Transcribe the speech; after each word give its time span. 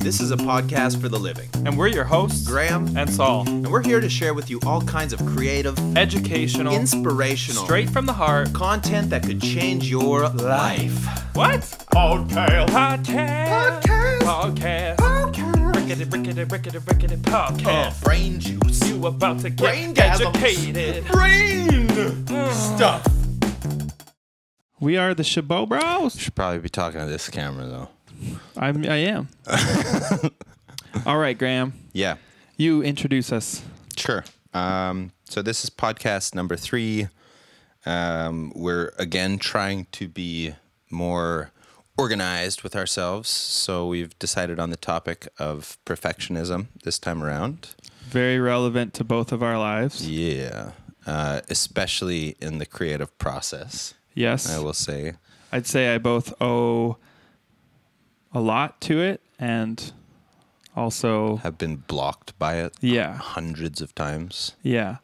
This 0.00 0.18
is 0.20 0.30
a 0.30 0.36
podcast 0.36 0.98
for 1.00 1.08
the 1.10 1.18
living. 1.18 1.48
And 1.66 1.76
we're 1.76 1.88
your 1.88 2.04
hosts, 2.04 2.46
Graham, 2.46 2.96
and 2.96 3.12
Saul. 3.12 3.46
and 3.46 3.70
we're 3.70 3.82
here 3.82 4.00
to 4.00 4.08
share 4.08 4.32
with 4.32 4.48
you 4.48 4.58
all 4.66 4.80
kinds 4.80 5.12
of 5.12 5.24
creative, 5.26 5.78
Educational, 5.96 6.74
inspirational, 6.74 7.64
straight 7.64 7.90
from 7.90 8.06
the 8.06 8.12
heart. 8.12 8.52
content 8.54 9.10
that 9.10 9.22
could 9.22 9.42
change 9.42 9.88
your 9.90 10.28
life. 10.30 11.04
What? 11.36 11.60
Podcast. 11.92 12.68
Podcast. 12.68 13.82
Podcast. 14.22 14.96
Podcast. 14.96 15.74
Rickety, 15.76 16.04
rickety, 16.04 16.44
rickety, 16.44 16.78
rickety 16.78 17.16
podcast. 17.16 17.66
Uh, 17.90 18.04
brain 18.04 18.40
juice. 18.40 18.88
You 18.88 19.06
about 19.06 19.40
to 19.40 19.50
get 19.50 19.58
Brain 19.58 19.98
educated. 19.98 21.04
Brain 21.08 21.88
stuff. 22.52 23.06
We 24.80 24.96
are 24.96 25.12
the 25.14 25.24
Chabot 25.24 25.68
Bros. 25.68 26.18
Should 26.18 26.34
probably 26.34 26.60
be 26.60 26.70
talking 26.70 27.00
to 27.00 27.06
this 27.06 27.28
camera 27.28 27.66
though. 27.66 27.88
I'm, 28.56 28.84
I 28.84 28.96
am. 28.96 29.28
All 31.06 31.18
right, 31.18 31.38
Graham. 31.38 31.72
Yeah, 31.92 32.16
You 32.56 32.82
introduce 32.82 33.32
us. 33.32 33.62
sure. 33.96 34.24
Um, 34.52 35.12
so 35.28 35.42
this 35.42 35.62
is 35.64 35.70
podcast 35.70 36.34
number 36.34 36.56
three. 36.56 37.06
Um, 37.86 38.52
we're 38.54 38.92
again 38.98 39.38
trying 39.38 39.86
to 39.92 40.08
be 40.08 40.54
more 40.90 41.52
organized 41.96 42.62
with 42.62 42.74
ourselves. 42.74 43.28
So 43.28 43.86
we've 43.86 44.18
decided 44.18 44.58
on 44.58 44.70
the 44.70 44.76
topic 44.76 45.28
of 45.38 45.78
perfectionism 45.86 46.66
this 46.82 46.98
time 46.98 47.22
around. 47.22 47.74
Very 48.08 48.38
relevant 48.40 48.92
to 48.94 49.04
both 49.04 49.30
of 49.32 49.42
our 49.42 49.58
lives. 49.58 50.08
Yeah, 50.08 50.72
uh, 51.06 51.42
especially 51.48 52.36
in 52.40 52.58
the 52.58 52.66
creative 52.66 53.16
process. 53.18 53.94
Yes. 54.14 54.50
I 54.52 54.58
will 54.58 54.72
say. 54.72 55.12
I'd 55.52 55.66
say 55.66 55.94
I 55.94 55.98
both 55.98 56.34
owe 56.40 56.96
a 58.32 58.40
lot 58.40 58.80
to 58.82 59.00
it 59.00 59.20
and 59.38 59.92
also, 60.76 61.36
Have 61.36 61.58
been 61.58 61.76
blocked 61.76 62.38
by 62.38 62.56
it 62.56 62.74
yeah. 62.80 63.16
hundreds 63.16 63.80
of 63.80 63.94
times. 63.94 64.52
Yeah. 64.62 64.96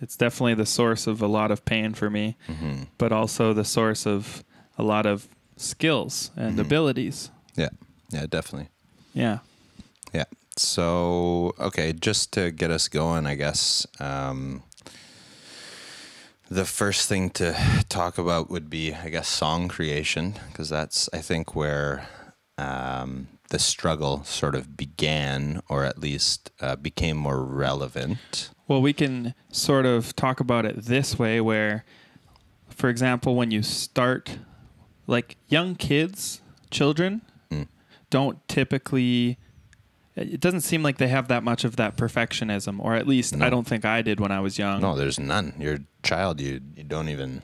It's 0.00 0.16
definitely 0.16 0.54
the 0.54 0.66
source 0.66 1.06
of 1.06 1.20
a 1.22 1.26
lot 1.26 1.50
of 1.50 1.64
pain 1.64 1.94
for 1.94 2.08
me, 2.10 2.36
Mm-hmm. 2.48 2.84
but 2.98 3.12
also 3.12 3.52
the 3.52 3.64
source 3.64 4.06
of 4.06 4.42
a 4.78 4.82
lot 4.82 5.06
of 5.06 5.28
skills 5.56 6.30
and 6.36 6.52
Mm-hmm. 6.52 6.60
abilities. 6.60 7.30
Yeah, 7.54 7.68
yeah, 8.10 8.26
definitely. 8.26 8.68
Yeah. 9.12 9.38
Yeah. 10.12 10.24
So, 10.56 11.54
okay, 11.60 11.92
just 11.92 12.32
to 12.32 12.50
get 12.50 12.70
us 12.70 12.88
going, 12.88 13.26
I 13.26 13.34
guess 13.34 13.86
um, 14.00 14.62
the 16.50 16.64
first 16.64 17.08
thing 17.08 17.30
to 17.30 17.54
talk 17.88 18.18
about 18.18 18.50
would 18.50 18.68
be, 18.70 18.94
I 18.94 19.08
guess, 19.10 19.28
song 19.28 19.68
creation, 19.68 20.34
because 20.50 20.68
that's, 20.68 21.08
I 21.12 21.18
think, 21.18 21.54
where 21.54 22.06
um, 22.58 23.28
the 23.50 23.58
struggle 23.58 24.24
sort 24.24 24.54
of 24.54 24.76
began, 24.76 25.60
or 25.68 25.84
at 25.84 25.98
least 25.98 26.50
uh, 26.60 26.76
became 26.76 27.16
more 27.16 27.42
relevant. 27.42 28.50
Well, 28.68 28.80
we 28.80 28.92
can 28.92 29.34
sort 29.50 29.86
of 29.86 30.16
talk 30.16 30.40
about 30.40 30.64
it 30.64 30.76
this 30.84 31.18
way 31.18 31.40
where, 31.40 31.84
for 32.68 32.88
example, 32.88 33.34
when 33.36 33.50
you 33.50 33.62
start, 33.62 34.38
like 35.06 35.36
young 35.48 35.74
kids, 35.74 36.40
children, 36.70 37.22
Mm. 37.50 37.68
don't 38.10 38.46
typically. 38.48 39.38
It 40.16 40.38
doesn't 40.38 40.60
seem 40.60 40.84
like 40.84 40.98
they 40.98 41.08
have 41.08 41.26
that 41.26 41.42
much 41.42 41.64
of 41.64 41.74
that 41.74 41.96
perfectionism, 41.96 42.78
or 42.78 42.94
at 42.94 43.06
least 43.08 43.34
I 43.40 43.50
don't 43.50 43.66
think 43.66 43.84
I 43.84 44.00
did 44.00 44.20
when 44.20 44.30
I 44.30 44.38
was 44.38 44.58
young. 44.60 44.80
No, 44.80 44.94
there's 44.94 45.18
none. 45.18 45.54
You're 45.58 45.74
a 45.74 45.80
child. 46.04 46.40
You 46.40 46.60
you 46.76 46.84
don't 46.84 47.08
even. 47.08 47.42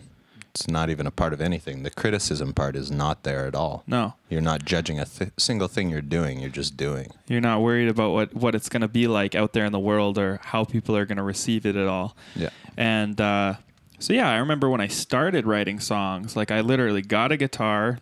It's 0.51 0.67
not 0.69 0.91
even 0.91 1.06
a 1.06 1.11
part 1.11 1.33
of 1.33 1.41
anything. 1.41 1.84
The 1.84 1.91
criticism 1.91 2.53
part 2.53 2.75
is 2.77 2.91
not 2.91 3.23
there 3.23 3.47
at 3.47 3.55
all. 3.55 3.84
No, 3.87 4.15
You're 4.29 4.41
not 4.41 4.65
judging 4.65 4.98
a 4.98 5.05
th- 5.05 5.31
single 5.39 5.69
thing 5.69 5.91
you're 5.91 6.01
doing. 6.03 6.41
You're 6.41 6.51
just 6.51 6.77
doing. 6.77 7.12
you're 7.29 7.41
not 7.41 7.62
worried 7.62 7.89
about 7.89 8.11
what 8.12 8.34
what 8.34 8.55
it's 8.55 8.69
going 8.69 8.83
to 8.83 8.89
be 8.89 9.06
like 9.06 9.34
out 9.34 9.53
there 9.53 9.65
in 9.65 9.73
the 9.73 9.78
world 9.78 10.19
or 10.19 10.41
how 10.43 10.65
people 10.65 10.97
are 10.97 11.06
going 11.06 11.19
to 11.19 11.23
receive 11.23 11.65
it 11.67 11.77
at 11.77 11.87
all. 11.87 12.17
Yeah. 12.34 12.51
And 12.77 13.21
uh, 13.21 13.55
so, 14.01 14.12
yeah, 14.12 14.28
I 14.28 14.37
remember 14.39 14.69
when 14.69 14.81
I 14.81 14.88
started 14.88 15.47
writing 15.47 15.78
songs, 15.78 16.34
like 16.34 16.50
I 16.50 16.62
literally 16.62 17.03
got 17.03 17.31
a 17.32 17.37
guitar, 17.37 17.99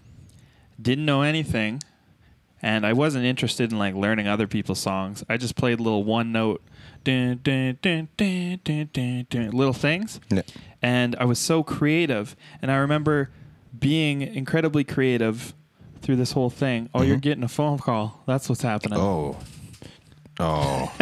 didn't 0.80 1.04
know 1.04 1.22
anything, 1.22 1.82
and 2.62 2.86
I 2.86 2.92
wasn't 2.94 3.24
interested 3.24 3.72
in 3.72 3.78
like 3.78 3.94
learning 3.94 4.26
other 4.26 4.46
people's 4.46 4.78
songs. 4.80 5.22
I 5.28 5.36
just 5.36 5.54
played 5.56 5.80
little 5.80 6.04
one 6.04 6.32
note, 6.32 6.62
dun, 7.04 7.40
dun, 7.42 7.78
dun, 7.82 8.08
dun, 8.16 8.60
dun, 8.64 8.90
dun, 8.92 9.26
dun, 9.28 9.50
little 9.50 9.72
things. 9.72 10.20
Yeah. 10.30 10.42
And 10.82 11.16
I 11.16 11.24
was 11.24 11.38
so 11.38 11.62
creative. 11.62 12.36
And 12.62 12.70
I 12.70 12.76
remember 12.76 13.30
being 13.78 14.22
incredibly 14.22 14.84
creative 14.84 15.54
through 16.02 16.16
this 16.16 16.32
whole 16.32 16.50
thing. 16.50 16.88
Oh, 16.94 17.02
you're 17.02 17.16
mm-hmm. 17.16 17.20
getting 17.20 17.44
a 17.44 17.48
phone 17.48 17.78
call. 17.78 18.22
That's 18.26 18.48
what's 18.48 18.62
happening. 18.62 18.98
Oh. 18.98 19.36
Oh. 20.40 20.92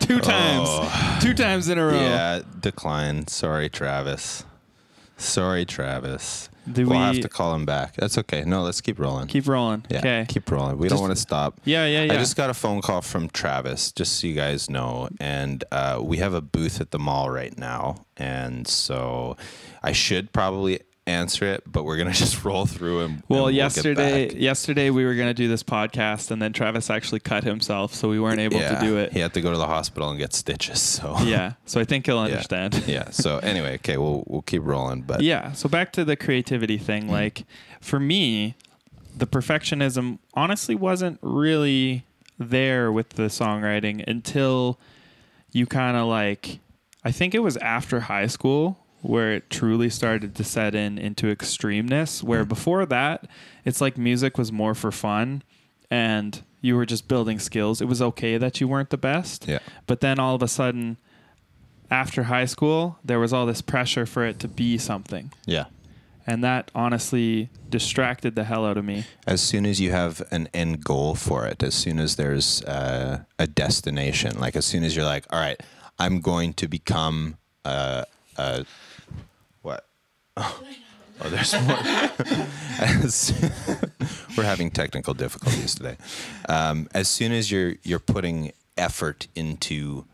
Two 0.00 0.20
times. 0.20 0.68
Oh. 0.68 1.18
Two 1.22 1.34
times 1.34 1.68
in 1.68 1.78
a 1.78 1.86
row. 1.86 1.94
Yeah, 1.94 2.42
decline. 2.60 3.28
Sorry, 3.28 3.68
Travis. 3.68 4.44
Sorry, 5.32 5.64
Travis. 5.64 6.48
Do 6.70 6.86
we'll 6.86 6.98
have 7.00 7.18
to 7.20 7.28
call 7.28 7.54
him 7.54 7.64
back. 7.66 7.94
That's 7.96 8.18
okay. 8.18 8.44
No, 8.44 8.62
let's 8.62 8.80
keep 8.80 8.98
rolling. 9.00 9.26
Keep 9.26 9.48
rolling. 9.48 9.84
yeah, 9.88 9.98
Okay. 9.98 10.26
keep 10.28 10.48
rolling. 10.50 10.78
We 10.78 10.86
Just- 10.88 10.94
don't 10.96 11.02
want 11.08 11.16
to 11.16 11.20
stop. 11.20 11.58
Yeah, 11.64 11.86
yeah, 11.86 12.04
yeah. 12.04 12.12
I 12.12 12.16
just 12.18 12.36
got 12.36 12.50
a 12.50 12.54
phone 12.54 12.80
call 12.82 13.00
from 13.00 13.28
Travis, 13.30 13.90
just 13.90 14.20
so 14.20 14.28
you 14.28 14.34
guys 14.34 14.70
know, 14.70 15.08
and 15.18 15.64
uh, 15.72 15.98
we 16.00 16.18
have 16.18 16.34
a 16.34 16.40
booth 16.40 16.80
at 16.80 16.92
the 16.92 17.00
mall 17.00 17.30
right 17.30 17.56
now, 17.58 18.04
and 18.16 18.68
so 18.68 19.36
I 19.82 19.90
should 19.92 20.32
probably 20.32 20.80
answer 21.06 21.44
it, 21.46 21.64
but 21.66 21.84
we're 21.84 21.96
gonna 21.96 22.12
just 22.12 22.44
roll 22.44 22.66
through 22.66 23.00
and 23.00 23.22
Well, 23.28 23.40
and 23.40 23.44
we'll 23.46 23.50
yesterday, 23.50 24.34
yesterday 24.34 24.90
we 24.90 25.04
were 25.04 25.14
gonna 25.14 25.34
do 25.34 25.48
this 25.48 25.62
podcast, 25.62 26.30
and 26.30 26.40
then 26.40 26.52
Travis 26.52 26.90
actually 26.90 27.20
cut 27.20 27.44
himself, 27.44 27.94
so 27.94 28.08
we 28.08 28.20
weren't 28.20 28.40
able 28.40 28.56
yeah, 28.56 28.78
to 28.78 28.86
do 28.86 28.98
it. 28.98 29.12
He 29.12 29.20
had 29.20 29.34
to 29.34 29.40
go 29.40 29.50
to 29.52 29.58
the 29.58 29.66
hospital 29.66 30.10
and 30.10 30.18
get 30.18 30.32
stitches. 30.32 30.80
So 30.80 31.16
Yeah, 31.24 31.54
so 31.66 31.80
I 31.80 31.84
think 31.84 32.06
he'll 32.06 32.18
understand. 32.18 32.84
yeah. 32.86 33.10
So 33.10 33.38
anyway, 33.42 33.74
okay, 33.76 33.96
we'll 33.96 34.24
we'll 34.26 34.42
keep 34.42 34.62
rolling, 34.64 35.02
but 35.02 35.20
Yeah. 35.22 35.52
So 35.52 35.68
back 35.68 35.92
to 35.92 36.04
the 36.04 36.16
creativity 36.16 36.78
thing. 36.78 37.04
Mm. 37.04 37.10
Like 37.10 37.44
for 37.80 37.98
me, 37.98 38.54
the 39.16 39.26
perfectionism 39.26 40.18
honestly 40.34 40.74
wasn't 40.74 41.18
really 41.22 42.04
there 42.38 42.90
with 42.90 43.10
the 43.10 43.24
songwriting 43.24 44.06
until 44.06 44.78
you 45.50 45.66
kind 45.66 45.96
of 45.96 46.06
like. 46.06 46.60
I 47.04 47.10
think 47.10 47.34
it 47.34 47.40
was 47.40 47.56
after 47.56 47.98
high 47.98 48.28
school 48.28 48.81
where 49.02 49.32
it 49.32 49.50
truly 49.50 49.90
started 49.90 50.34
to 50.36 50.44
set 50.44 50.74
in 50.74 50.96
into 50.96 51.26
extremeness. 51.26 52.22
Where 52.22 52.44
before 52.44 52.86
that, 52.86 53.26
it's 53.64 53.80
like 53.80 53.98
music 53.98 54.38
was 54.38 54.50
more 54.50 54.74
for 54.74 54.90
fun, 54.90 55.42
and 55.90 56.42
you 56.60 56.76
were 56.76 56.86
just 56.86 57.08
building 57.08 57.38
skills. 57.38 57.80
It 57.80 57.86
was 57.86 58.00
okay 58.00 58.38
that 58.38 58.60
you 58.60 58.68
weren't 58.68 58.90
the 58.90 58.96
best. 58.96 59.46
yeah. 59.46 59.58
But 59.86 60.00
then 60.00 60.18
all 60.18 60.36
of 60.36 60.42
a 60.42 60.48
sudden, 60.48 60.96
after 61.90 62.24
high 62.24 62.46
school, 62.46 62.98
there 63.04 63.18
was 63.18 63.32
all 63.32 63.44
this 63.44 63.60
pressure 63.60 64.06
for 64.06 64.24
it 64.24 64.38
to 64.38 64.48
be 64.48 64.78
something. 64.78 65.32
Yeah. 65.44 65.66
And 66.24 66.44
that 66.44 66.70
honestly 66.72 67.50
distracted 67.68 68.36
the 68.36 68.44
hell 68.44 68.64
out 68.64 68.76
of 68.76 68.84
me. 68.84 69.04
As 69.26 69.40
soon 69.40 69.66
as 69.66 69.80
you 69.80 69.90
have 69.90 70.22
an 70.30 70.48
end 70.54 70.84
goal 70.84 71.16
for 71.16 71.46
it, 71.46 71.64
as 71.64 71.74
soon 71.74 71.98
as 71.98 72.14
there's 72.14 72.62
uh, 72.62 73.24
a 73.40 73.46
destination, 73.48 74.38
like 74.38 74.54
as 74.54 74.64
soon 74.64 74.84
as 74.84 74.94
you're 74.94 75.04
like, 75.04 75.26
all 75.30 75.40
right, 75.40 75.60
I'm 75.98 76.20
going 76.20 76.52
to 76.54 76.68
become 76.68 77.38
a, 77.64 78.06
a 78.36 78.64
Oh, 80.36 80.60
there's 81.28 81.52
more. 81.52 81.78
We're 84.36 84.44
having 84.44 84.70
technical 84.70 85.14
difficulties 85.14 85.74
today. 85.74 85.96
Um, 86.48 86.88
as 86.94 87.08
soon 87.08 87.32
as 87.32 87.50
you're 87.50 87.74
you're 87.82 87.98
putting 87.98 88.52
effort 88.76 89.28
into 89.34 90.06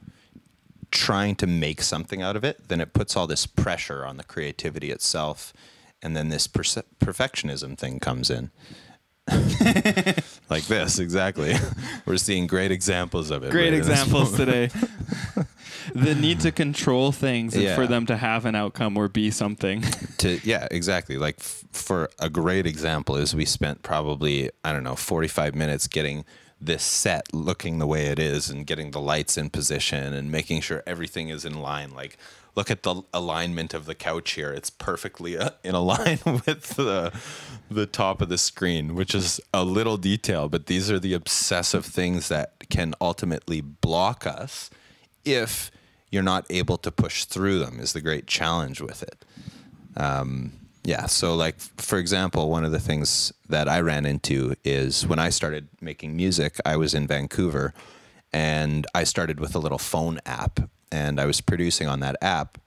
trying 0.91 1.37
to 1.37 1.47
make 1.47 1.83
something 1.83 2.23
out 2.23 2.37
of 2.37 2.45
it, 2.45 2.69
then 2.69 2.81
it 2.81 2.93
puts 2.93 3.17
all 3.17 3.27
this 3.27 3.47
pressure 3.47 4.05
on 4.05 4.17
the 4.17 4.25
creativity 4.25 4.91
itself, 4.91 5.53
and 6.03 6.17
then 6.17 6.29
this 6.29 6.47
perfectionism 6.47 7.77
thing 7.79 8.01
comes 8.01 8.31
in. 8.31 8.51
like 10.51 10.65
this, 10.67 10.99
exactly. 10.99 11.55
We're 12.07 12.17
seeing 12.17 12.47
great 12.47 12.71
examples 12.71 13.31
of 13.31 13.43
it. 13.45 13.51
Great 13.51 13.71
right 13.71 13.75
examples 13.79 14.37
today. 14.37 14.71
the 15.95 16.15
need 16.15 16.41
to 16.41 16.53
control 16.53 17.13
things 17.13 17.55
and 17.55 17.63
Yeah. 17.65 17.75
for 17.75 17.87
them 17.87 18.07
to 18.07 18.17
have 18.17 18.45
an 18.45 18.55
outcome 18.55 18.97
or 18.97 19.09
be 19.09 19.31
something. 19.31 19.83
to 20.19 20.39
yeah 20.45 20.67
exactly 20.71 21.17
like 21.17 21.37
f- 21.39 21.65
for 21.73 22.11
a 22.19 22.29
great 22.29 22.67
example 22.67 23.17
is 23.17 23.35
we 23.35 23.45
spent 23.45 23.83
probably 23.83 24.51
i 24.65 24.73
don't 24.73 24.83
know 24.85 24.97
45 24.97 25.55
minutes 25.55 25.87
getting 25.87 26.25
this 26.61 26.83
set 26.83 27.33
looking 27.33 27.79
the 27.79 27.87
way 27.87 28.07
it 28.07 28.19
is 28.19 28.51
and 28.51 28.67
getting 28.67 28.91
the 28.91 29.01
lights 29.01 29.39
in 29.39 29.49
position 29.49 30.13
and 30.13 30.31
making 30.31 30.61
sure 30.61 30.83
everything 30.87 31.29
is 31.31 31.45
in 31.45 31.61
line 31.61 31.91
like 31.95 32.17
look 32.59 32.71
at 32.71 32.83
the 32.83 33.03
alignment 33.15 33.73
of 33.73 33.87
the 33.87 33.95
couch 33.95 34.33
here 34.33 34.53
it's 34.53 34.71
perfectly 34.71 35.39
uh, 35.39 35.51
in 35.63 35.75
line 35.75 36.19
with 36.47 36.75
the 36.77 37.13
the 37.71 37.87
top 37.87 38.21
of 38.21 38.29
the 38.29 38.39
screen 38.39 38.95
which 38.95 39.15
is 39.15 39.41
a 39.55 39.65
little 39.65 39.97
detail 39.97 40.49
but 40.49 40.67
these 40.67 40.91
are 40.91 40.99
the 40.99 41.15
obsessive 41.15 41.85
things 41.85 42.29
that 42.29 42.69
can 42.69 42.95
ultimately 43.01 43.61
block 43.61 44.27
us 44.27 44.71
if 45.25 45.71
you're 46.11 46.23
not 46.23 46.45
able 46.51 46.79
to 46.79 46.91
push 46.91 47.25
through 47.25 47.59
them 47.59 47.79
is 47.79 47.93
the 47.93 48.01
great 48.01 48.27
challenge 48.27 48.81
with 48.81 49.03
it 49.03 49.25
um, 49.97 50.53
Yeah. 50.85 51.07
So, 51.07 51.35
like, 51.35 51.59
for 51.59 51.99
example, 51.99 52.49
one 52.49 52.65
of 52.65 52.73
the 52.73 52.81
things 52.81 53.33
that 53.49 53.69
I 53.69 53.81
ran 53.81 54.07
into 54.07 54.55
is 54.65 55.07
when 55.07 55.19
I 55.19 55.29
started 55.29 55.69
making 55.81 56.17
music, 56.17 56.57
I 56.65 56.77
was 56.77 56.95
in 56.95 57.07
Vancouver 57.07 57.75
and 58.33 58.87
I 58.95 59.05
started 59.05 59.39
with 59.41 59.55
a 59.55 59.59
little 59.59 59.79
phone 59.79 60.21
app 60.25 60.61
and 60.91 61.21
I 61.21 61.27
was 61.27 61.41
producing 61.41 61.89
on 61.89 62.01
that 62.01 62.17
app. 62.23 62.59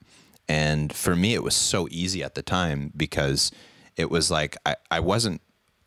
And 0.48 0.94
for 0.94 1.16
me, 1.16 1.34
it 1.34 1.44
was 1.44 1.56
so 1.56 1.88
easy 1.92 2.24
at 2.24 2.36
the 2.36 2.42
time 2.42 2.92
because 2.96 3.52
it 3.96 4.10
was 4.10 4.30
like 4.30 4.58
I, 4.66 4.76
I 4.90 5.00
wasn't 5.00 5.42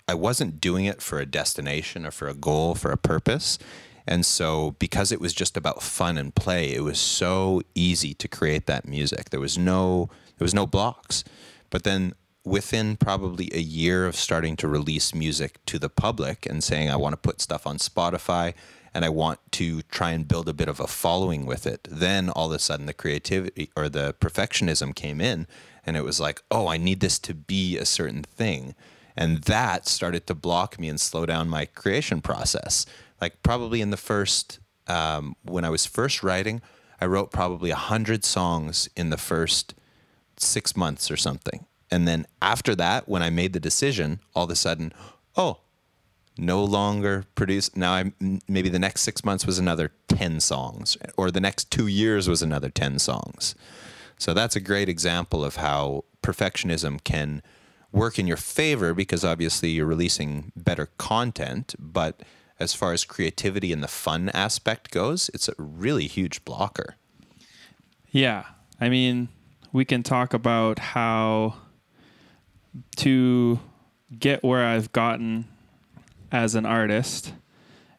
I 0.08 0.14
wasn't 0.14 0.60
doing 0.60 0.84
it 0.84 1.00
for 1.00 1.18
a 1.18 1.26
destination 1.26 2.04
or 2.04 2.10
for 2.10 2.28
a 2.28 2.34
goal, 2.34 2.74
for 2.74 2.90
a 2.90 2.96
purpose. 2.96 3.58
And 4.06 4.26
so 4.26 4.72
because 4.78 5.12
it 5.12 5.20
was 5.20 5.32
just 5.32 5.56
about 5.56 5.82
fun 5.82 6.18
and 6.18 6.34
play, 6.34 6.74
it 6.74 6.82
was 6.82 6.98
so 6.98 7.62
easy 7.74 8.12
to 8.14 8.28
create 8.28 8.66
that 8.66 8.86
music. 8.86 9.30
There 9.30 9.40
was 9.40 9.56
no 9.56 10.08
there 10.38 10.44
was 10.44 10.54
no 10.54 10.66
blocks. 10.66 11.24
But 11.70 11.84
then 11.84 12.14
within 12.44 12.96
probably 12.96 13.50
a 13.54 13.60
year 13.60 14.06
of 14.06 14.14
starting 14.14 14.56
to 14.56 14.68
release 14.68 15.14
music 15.14 15.64
to 15.66 15.78
the 15.78 15.88
public 15.88 16.46
and 16.46 16.62
saying 16.62 16.90
I 16.90 16.96
want 16.96 17.14
to 17.14 17.16
put 17.16 17.40
stuff 17.40 17.66
on 17.66 17.78
Spotify 17.78 18.52
and 18.94 19.04
I 19.04 19.08
want 19.08 19.40
to 19.52 19.82
try 19.82 20.12
and 20.12 20.28
build 20.28 20.48
a 20.48 20.54
bit 20.54 20.68
of 20.68 20.80
a 20.80 20.86
following 20.86 21.44
with 21.44 21.66
it, 21.66 21.88
then 21.90 22.30
all 22.30 22.46
of 22.46 22.52
a 22.52 22.58
sudden 22.58 22.86
the 22.86 22.94
creativity 22.94 23.70
or 23.76 23.88
the 23.88 24.14
perfectionism 24.20 24.94
came 24.94 25.20
in 25.20 25.46
and 25.84 25.96
it 25.96 26.04
was 26.04 26.20
like, 26.20 26.42
"Oh, 26.50 26.68
I 26.68 26.76
need 26.76 27.00
this 27.00 27.18
to 27.20 27.34
be 27.34 27.76
a 27.76 27.84
certain 27.84 28.22
thing." 28.22 28.74
And 29.16 29.42
that 29.44 29.86
started 29.86 30.26
to 30.26 30.34
block 30.34 30.78
me 30.78 30.88
and 30.88 31.00
slow 31.00 31.26
down 31.26 31.48
my 31.48 31.66
creation 31.66 32.20
process. 32.20 32.86
Like 33.20 33.42
probably 33.42 33.80
in 33.80 33.90
the 33.90 33.96
first, 33.96 34.58
um, 34.86 35.36
when 35.42 35.64
I 35.64 35.70
was 35.70 35.86
first 35.86 36.22
writing, 36.22 36.62
I 37.00 37.06
wrote 37.06 37.30
probably 37.30 37.70
a 37.70 37.76
hundred 37.76 38.24
songs 38.24 38.88
in 38.96 39.10
the 39.10 39.16
first 39.16 39.74
six 40.36 40.76
months 40.76 41.10
or 41.10 41.16
something. 41.16 41.66
And 41.90 42.08
then 42.08 42.26
after 42.42 42.74
that, 42.74 43.08
when 43.08 43.22
I 43.22 43.30
made 43.30 43.52
the 43.52 43.60
decision, 43.60 44.20
all 44.34 44.44
of 44.44 44.50
a 44.50 44.56
sudden, 44.56 44.92
oh, 45.36 45.58
no 46.36 46.64
longer 46.64 47.24
produce. 47.34 47.74
Now 47.76 47.92
I 47.92 48.12
maybe 48.48 48.68
the 48.68 48.78
next 48.78 49.02
six 49.02 49.24
months 49.24 49.46
was 49.46 49.58
another 49.58 49.92
ten 50.08 50.40
songs, 50.40 50.96
or 51.16 51.30
the 51.30 51.40
next 51.40 51.70
two 51.70 51.86
years 51.86 52.28
was 52.28 52.42
another 52.42 52.70
ten 52.70 52.98
songs. 52.98 53.54
So 54.18 54.34
that's 54.34 54.56
a 54.56 54.60
great 54.60 54.88
example 54.88 55.44
of 55.44 55.56
how 55.56 56.04
perfectionism 56.22 57.02
can 57.04 57.42
work 57.92 58.18
in 58.18 58.26
your 58.26 58.36
favor 58.36 58.94
because 58.94 59.24
obviously 59.24 59.70
you're 59.70 59.86
releasing 59.86 60.52
better 60.56 60.88
content, 60.98 61.74
but 61.78 62.22
as 62.58 62.74
far 62.74 62.92
as 62.92 63.04
creativity 63.04 63.72
and 63.72 63.82
the 63.82 63.88
fun 63.88 64.28
aspect 64.30 64.90
goes, 64.90 65.30
it's 65.34 65.48
a 65.48 65.54
really 65.58 66.06
huge 66.06 66.44
blocker. 66.44 66.96
Yeah. 68.10 68.44
I 68.80 68.88
mean, 68.88 69.28
we 69.72 69.84
can 69.84 70.02
talk 70.02 70.34
about 70.34 70.78
how 70.78 71.56
to 72.96 73.58
get 74.18 74.42
where 74.44 74.64
I've 74.64 74.92
gotten 74.92 75.46
as 76.32 76.54
an 76.54 76.66
artist, 76.66 77.32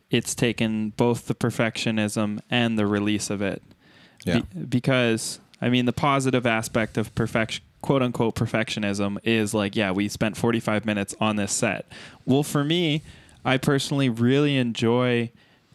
it's 0.10 0.36
taken 0.36 0.92
both 0.92 1.28
the 1.28 1.36
perfectionism 1.36 2.40
and 2.50 2.78
the 2.78 2.86
release 2.86 3.30
of 3.30 3.42
it. 3.42 3.62
Yeah. 4.26 4.40
Be- 4.40 4.60
because, 4.66 5.40
I 5.62 5.70
mean, 5.70 5.86
the 5.86 5.94
positive 5.94 6.46
aspect 6.46 6.98
of 6.98 7.14
perfection, 7.16 7.64
quote 7.82 8.02
unquote, 8.02 8.36
perfectionism 8.36 9.18
is 9.24 9.54
like, 9.54 9.76
yeah, 9.76 9.92
we 9.92 10.08
spent 10.08 10.38
45 10.38 10.86
minutes 10.86 11.16
on 11.20 11.36
this 11.36 11.52
set. 11.52 11.86
Well, 12.26 12.44
for 12.44 12.64
me, 12.64 13.04
I 13.44 13.58
personally 13.58 14.10
really 14.10 14.58
enjoy 14.58 15.32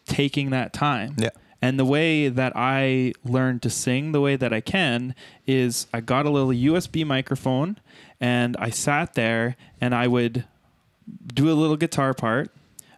taking 0.07 0.51
that 0.51 0.73
time. 0.73 1.15
Yeah. 1.19 1.31
And 1.63 1.79
the 1.79 1.85
way 1.85 2.29
that 2.29 2.53
I 2.57 3.13
learned 3.25 3.63
to 3.63 3.71
sing 3.71 4.13
the 4.13 4.21
way 4.21 4.37
that 4.37 4.53
I 4.53 4.61
can 4.61 5.15
is 5.47 5.87
I 5.93 6.01
got 6.01 6.25
a 6.25 6.31
little 6.31 6.51
USB 6.51 7.07
microphone 7.07 7.79
and 8.19 8.57
I 8.59 8.71
sat 8.71 9.15
there 9.15 9.57
and 9.81 9.95
I 9.95 10.07
would 10.07 10.45
do 11.27 11.51
a 11.51 11.55
little 11.55 11.77
guitar 11.77 12.15
part, 12.15 12.51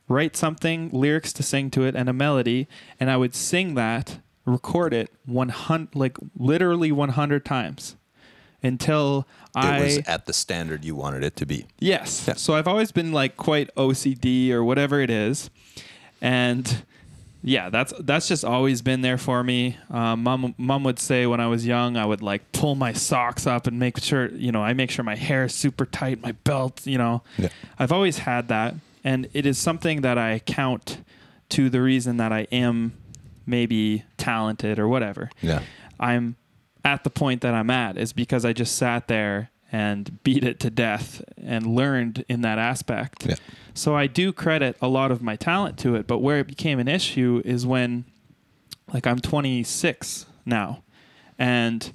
write 0.08 0.36
something, 0.36 0.90
lyrics 0.90 1.32
to 1.34 1.42
sing 1.42 1.70
to 1.70 1.84
it, 1.84 1.94
and 1.94 2.08
a 2.08 2.12
melody, 2.12 2.68
and 2.98 3.10
I 3.10 3.16
would 3.16 3.34
sing 3.34 3.74
that, 3.74 4.18
record 4.44 4.92
it 4.92 5.10
100, 5.26 5.94
like 5.94 6.16
literally 6.36 6.92
100 6.92 7.44
times 7.44 7.96
until 8.62 9.26
I 9.54 9.78
It 9.78 9.84
was 9.84 9.98
at 10.06 10.26
the 10.26 10.32
standard 10.32 10.84
you 10.84 10.94
wanted 10.94 11.24
it 11.24 11.36
to 11.36 11.46
be. 11.46 11.66
Yes. 11.78 12.24
Yeah. 12.26 12.34
So 12.34 12.54
I've 12.54 12.68
always 12.68 12.92
been 12.92 13.12
like 13.12 13.36
quite 13.36 13.74
OCD 13.76 14.50
or 14.50 14.62
whatever 14.64 15.00
it 15.00 15.10
is, 15.10 15.50
and 16.20 16.84
yeah, 17.42 17.70
that's 17.70 17.92
that's 18.00 18.28
just 18.28 18.44
always 18.44 18.82
been 18.82 19.00
there 19.00 19.18
for 19.18 19.42
me. 19.42 19.76
Um, 19.90 20.22
mom, 20.22 20.54
mom 20.58 20.84
would 20.84 20.98
say 20.98 21.26
when 21.26 21.40
I 21.40 21.46
was 21.48 21.66
young, 21.66 21.96
I 21.96 22.04
would 22.04 22.22
like 22.22 22.52
pull 22.52 22.74
my 22.74 22.92
socks 22.92 23.46
up 23.46 23.66
and 23.66 23.78
make 23.78 23.98
sure 23.98 24.30
you 24.30 24.52
know 24.52 24.62
I 24.62 24.72
make 24.74 24.90
sure 24.90 25.04
my 25.04 25.16
hair 25.16 25.44
is 25.44 25.54
super 25.54 25.84
tight, 25.86 26.22
my 26.22 26.32
belt. 26.32 26.86
You 26.86 26.98
know, 26.98 27.22
Yeah. 27.38 27.48
I've 27.78 27.92
always 27.92 28.18
had 28.18 28.48
that, 28.48 28.74
and 29.04 29.28
it 29.32 29.44
is 29.46 29.58
something 29.58 30.02
that 30.02 30.18
I 30.18 30.38
count 30.40 30.98
to 31.50 31.68
the 31.68 31.82
reason 31.82 32.16
that 32.18 32.32
I 32.32 32.46
am 32.52 32.94
maybe 33.44 34.04
talented 34.16 34.78
or 34.78 34.86
whatever. 34.88 35.28
Yeah. 35.40 35.62
I'm 35.98 36.36
at 36.84 37.04
the 37.04 37.10
point 37.10 37.42
that 37.42 37.54
I'm 37.54 37.70
at 37.70 37.96
is 37.96 38.12
because 38.12 38.44
I 38.44 38.52
just 38.52 38.76
sat 38.76 39.08
there 39.08 39.50
and 39.70 40.22
beat 40.22 40.44
it 40.44 40.60
to 40.60 40.70
death 40.70 41.22
and 41.36 41.66
learned 41.66 42.24
in 42.28 42.42
that 42.42 42.58
aspect. 42.58 43.26
Yeah. 43.26 43.34
So 43.74 43.96
I 43.96 44.06
do 44.06 44.32
credit 44.32 44.76
a 44.80 44.88
lot 44.88 45.10
of 45.10 45.22
my 45.22 45.36
talent 45.36 45.78
to 45.78 45.94
it, 45.94 46.06
but 46.06 46.18
where 46.18 46.38
it 46.38 46.46
became 46.46 46.78
an 46.78 46.88
issue 46.88 47.42
is 47.44 47.66
when 47.66 48.04
like 48.92 49.06
I'm 49.06 49.18
26 49.18 50.26
now 50.44 50.82
and 51.38 51.92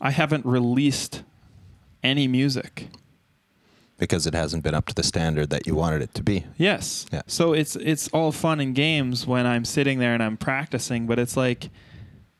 I 0.00 0.10
haven't 0.10 0.44
released 0.46 1.22
any 2.02 2.26
music. 2.26 2.88
Because 3.98 4.26
it 4.26 4.34
hasn't 4.34 4.64
been 4.64 4.74
up 4.74 4.86
to 4.86 4.94
the 4.94 5.04
standard 5.04 5.50
that 5.50 5.66
you 5.66 5.76
wanted 5.76 6.02
it 6.02 6.12
to 6.14 6.24
be. 6.24 6.44
Yes. 6.56 7.06
Yeah. 7.12 7.22
So 7.28 7.52
it's 7.52 7.76
it's 7.76 8.08
all 8.08 8.32
fun 8.32 8.58
and 8.58 8.74
games 8.74 9.26
when 9.28 9.46
I'm 9.46 9.64
sitting 9.64 10.00
there 10.00 10.12
and 10.12 10.22
I'm 10.22 10.36
practicing, 10.36 11.06
but 11.06 11.20
it's 11.20 11.36
like 11.36 11.68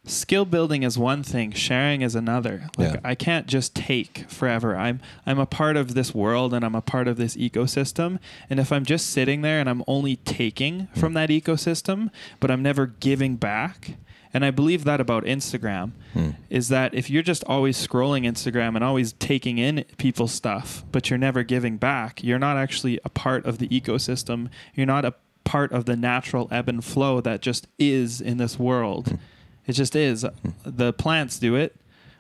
skill 0.05 0.45
building 0.45 0.83
is 0.83 0.99
one 0.99 1.23
thing, 1.23 1.53
sharing 1.53 2.03
is 2.03 2.15
another. 2.15 2.69
Like 2.77 2.95
Yeah. 2.95 3.01
I 3.05 3.15
can't 3.15 3.47
just 3.47 3.75
take 3.75 4.25
forever. 4.29 4.77
I'm 4.77 5.01
I'm 5.27 5.39
a 5.39 5.47
part 5.47 5.77
of 5.77 5.95
this 5.95 6.15
world 6.15 6.53
and 6.53 6.65
I'm 6.65 6.75
a 6.75 6.81
part 6.81 7.09
of 7.09 7.17
this 7.17 7.37
ecosystem, 7.37 8.19
and 8.51 8.59
if 8.59 8.73
I'm 8.73 8.85
just 8.85 9.11
sitting 9.11 9.43
there 9.43 9.61
and 9.61 9.69
I'm 9.69 9.85
only 9.87 10.17
taking 10.17 10.87
hmm. 10.87 11.01
from 11.01 11.15
that 11.15 11.31
ecosystem, 11.31 12.11
but 12.41 12.51
I'm 12.51 12.63
never 12.63 12.87
giving 12.87 13.37
back, 13.37 13.97
and 14.35 14.45
I 14.45 14.51
believe 14.51 14.85
that 14.85 15.01
about 15.01 15.25
Instagram 15.25 15.93
hmm. 16.15 16.31
is 16.51 16.69
that 16.69 16.95
if 16.95 17.11
you're 17.11 17.23
just 17.23 17.45
always 17.45 17.77
scrolling 17.77 18.27
Instagram 18.27 18.75
and 18.75 18.83
always 18.83 19.13
taking 19.15 19.59
in 19.59 19.85
people's 19.99 20.33
stuff, 20.33 20.85
but 20.91 21.11
you're 21.11 21.19
never 21.19 21.43
giving 21.43 21.77
back, 21.77 22.25
you're 22.25 22.39
not 22.39 22.57
actually 22.57 22.99
a 23.05 23.09
part 23.09 23.45
of 23.47 23.59
the 23.59 23.69
ecosystem. 23.69 24.49
You're 24.75 24.87
not 24.87 25.05
a 25.05 25.15
part 25.45 25.73
of 25.73 25.85
the 25.85 25.97
natural 25.97 26.49
ebb 26.51 26.69
and 26.69 26.85
flow 26.85 27.21
that 27.21 27.43
just 27.43 27.67
is 27.79 28.21
in 28.21 28.39
this 28.39 28.59
world. 28.59 29.09
Hmm. 29.09 29.17
It 29.67 29.73
just 29.73 29.95
is. 29.97 30.27
The 30.65 30.93
plants 30.93 31.39
do 31.39 31.55
it. 31.57 31.77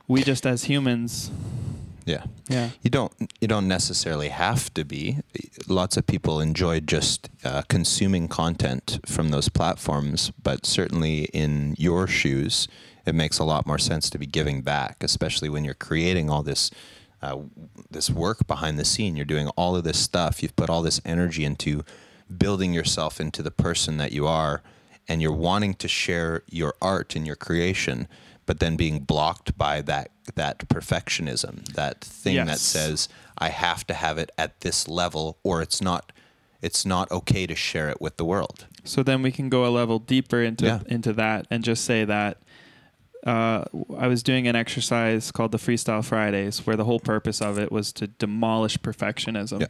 We 0.08 0.22
just 0.22 0.46
as 0.46 0.64
humans, 0.64 1.30
Yeah. 2.04 2.24
yeah. 2.48 2.70
You 2.82 2.90
don't 2.90 3.12
you 3.40 3.48
don't 3.48 3.68
necessarily 3.68 4.28
have 4.28 4.72
to 4.74 4.84
be. 4.84 5.18
Lots 5.68 5.96
of 5.96 6.06
people 6.06 6.40
enjoy 6.40 6.80
just 6.80 7.30
uh, 7.44 7.62
consuming 7.68 8.28
content 8.28 8.98
from 9.06 9.30
those 9.30 9.48
platforms, 9.48 10.32
but 10.42 10.66
certainly 10.66 11.24
in 11.32 11.74
your 11.78 12.06
shoes, 12.06 12.68
it 13.06 13.14
makes 13.14 13.38
a 13.38 13.44
lot 13.44 13.66
more 13.66 13.78
sense 13.78 14.10
to 14.10 14.18
be 14.18 14.26
giving 14.26 14.62
back, 14.62 15.02
especially 15.02 15.48
when 15.48 15.64
you're 15.64 15.74
creating 15.74 16.28
all 16.30 16.42
this 16.42 16.70
uh, 17.22 17.38
this 17.90 18.10
work 18.10 18.46
behind 18.48 18.78
the 18.78 18.84
scene. 18.84 19.14
You're 19.16 19.24
doing 19.24 19.48
all 19.56 19.76
of 19.76 19.84
this 19.84 19.98
stuff. 19.98 20.42
You've 20.42 20.56
put 20.56 20.68
all 20.68 20.82
this 20.82 21.00
energy 21.04 21.44
into 21.44 21.84
building 22.36 22.72
yourself 22.74 23.20
into 23.20 23.42
the 23.42 23.50
person 23.52 23.96
that 23.98 24.10
you 24.12 24.26
are, 24.26 24.62
and 25.08 25.20
you're 25.22 25.32
wanting 25.32 25.74
to 25.74 25.88
share 25.88 26.42
your 26.48 26.74
art 26.80 27.16
and 27.16 27.26
your 27.26 27.36
creation, 27.36 28.08
but 28.46 28.60
then 28.60 28.76
being 28.76 29.00
blocked 29.00 29.56
by 29.58 29.82
that 29.82 30.10
that 30.36 30.68
perfectionism, 30.68 31.64
that 31.74 32.00
thing 32.00 32.36
that 32.46 32.58
says 32.58 33.08
I 33.38 33.48
have 33.48 33.86
to 33.88 33.94
have 33.94 34.18
it 34.18 34.30
at 34.38 34.60
this 34.60 34.86
level, 34.88 35.38
or 35.42 35.62
it's 35.62 35.80
not 35.82 36.12
it's 36.60 36.86
not 36.86 37.10
okay 37.10 37.46
to 37.46 37.56
share 37.56 37.88
it 37.90 38.00
with 38.00 38.16
the 38.16 38.24
world. 38.24 38.66
So 38.84 39.02
then 39.02 39.20
we 39.22 39.32
can 39.32 39.48
go 39.48 39.64
a 39.66 39.70
level 39.70 39.98
deeper 39.98 40.40
into 40.42 40.66
Yeah. 40.66 40.80
into 40.86 41.12
that 41.14 41.46
and 41.50 41.64
just 41.64 41.84
say 41.84 42.04
that 42.04 42.38
uh, 43.26 43.64
I 43.96 44.08
was 44.08 44.22
doing 44.22 44.48
an 44.48 44.56
exercise 44.56 45.30
called 45.30 45.52
the 45.52 45.58
Freestyle 45.58 46.04
Fridays, 46.04 46.66
where 46.66 46.74
the 46.76 46.84
whole 46.84 46.98
purpose 46.98 47.40
of 47.40 47.56
it 47.58 47.70
was 47.70 47.92
to 47.92 48.08
demolish 48.08 48.76
perfectionism. 48.78 49.60
Yeah. 49.60 49.66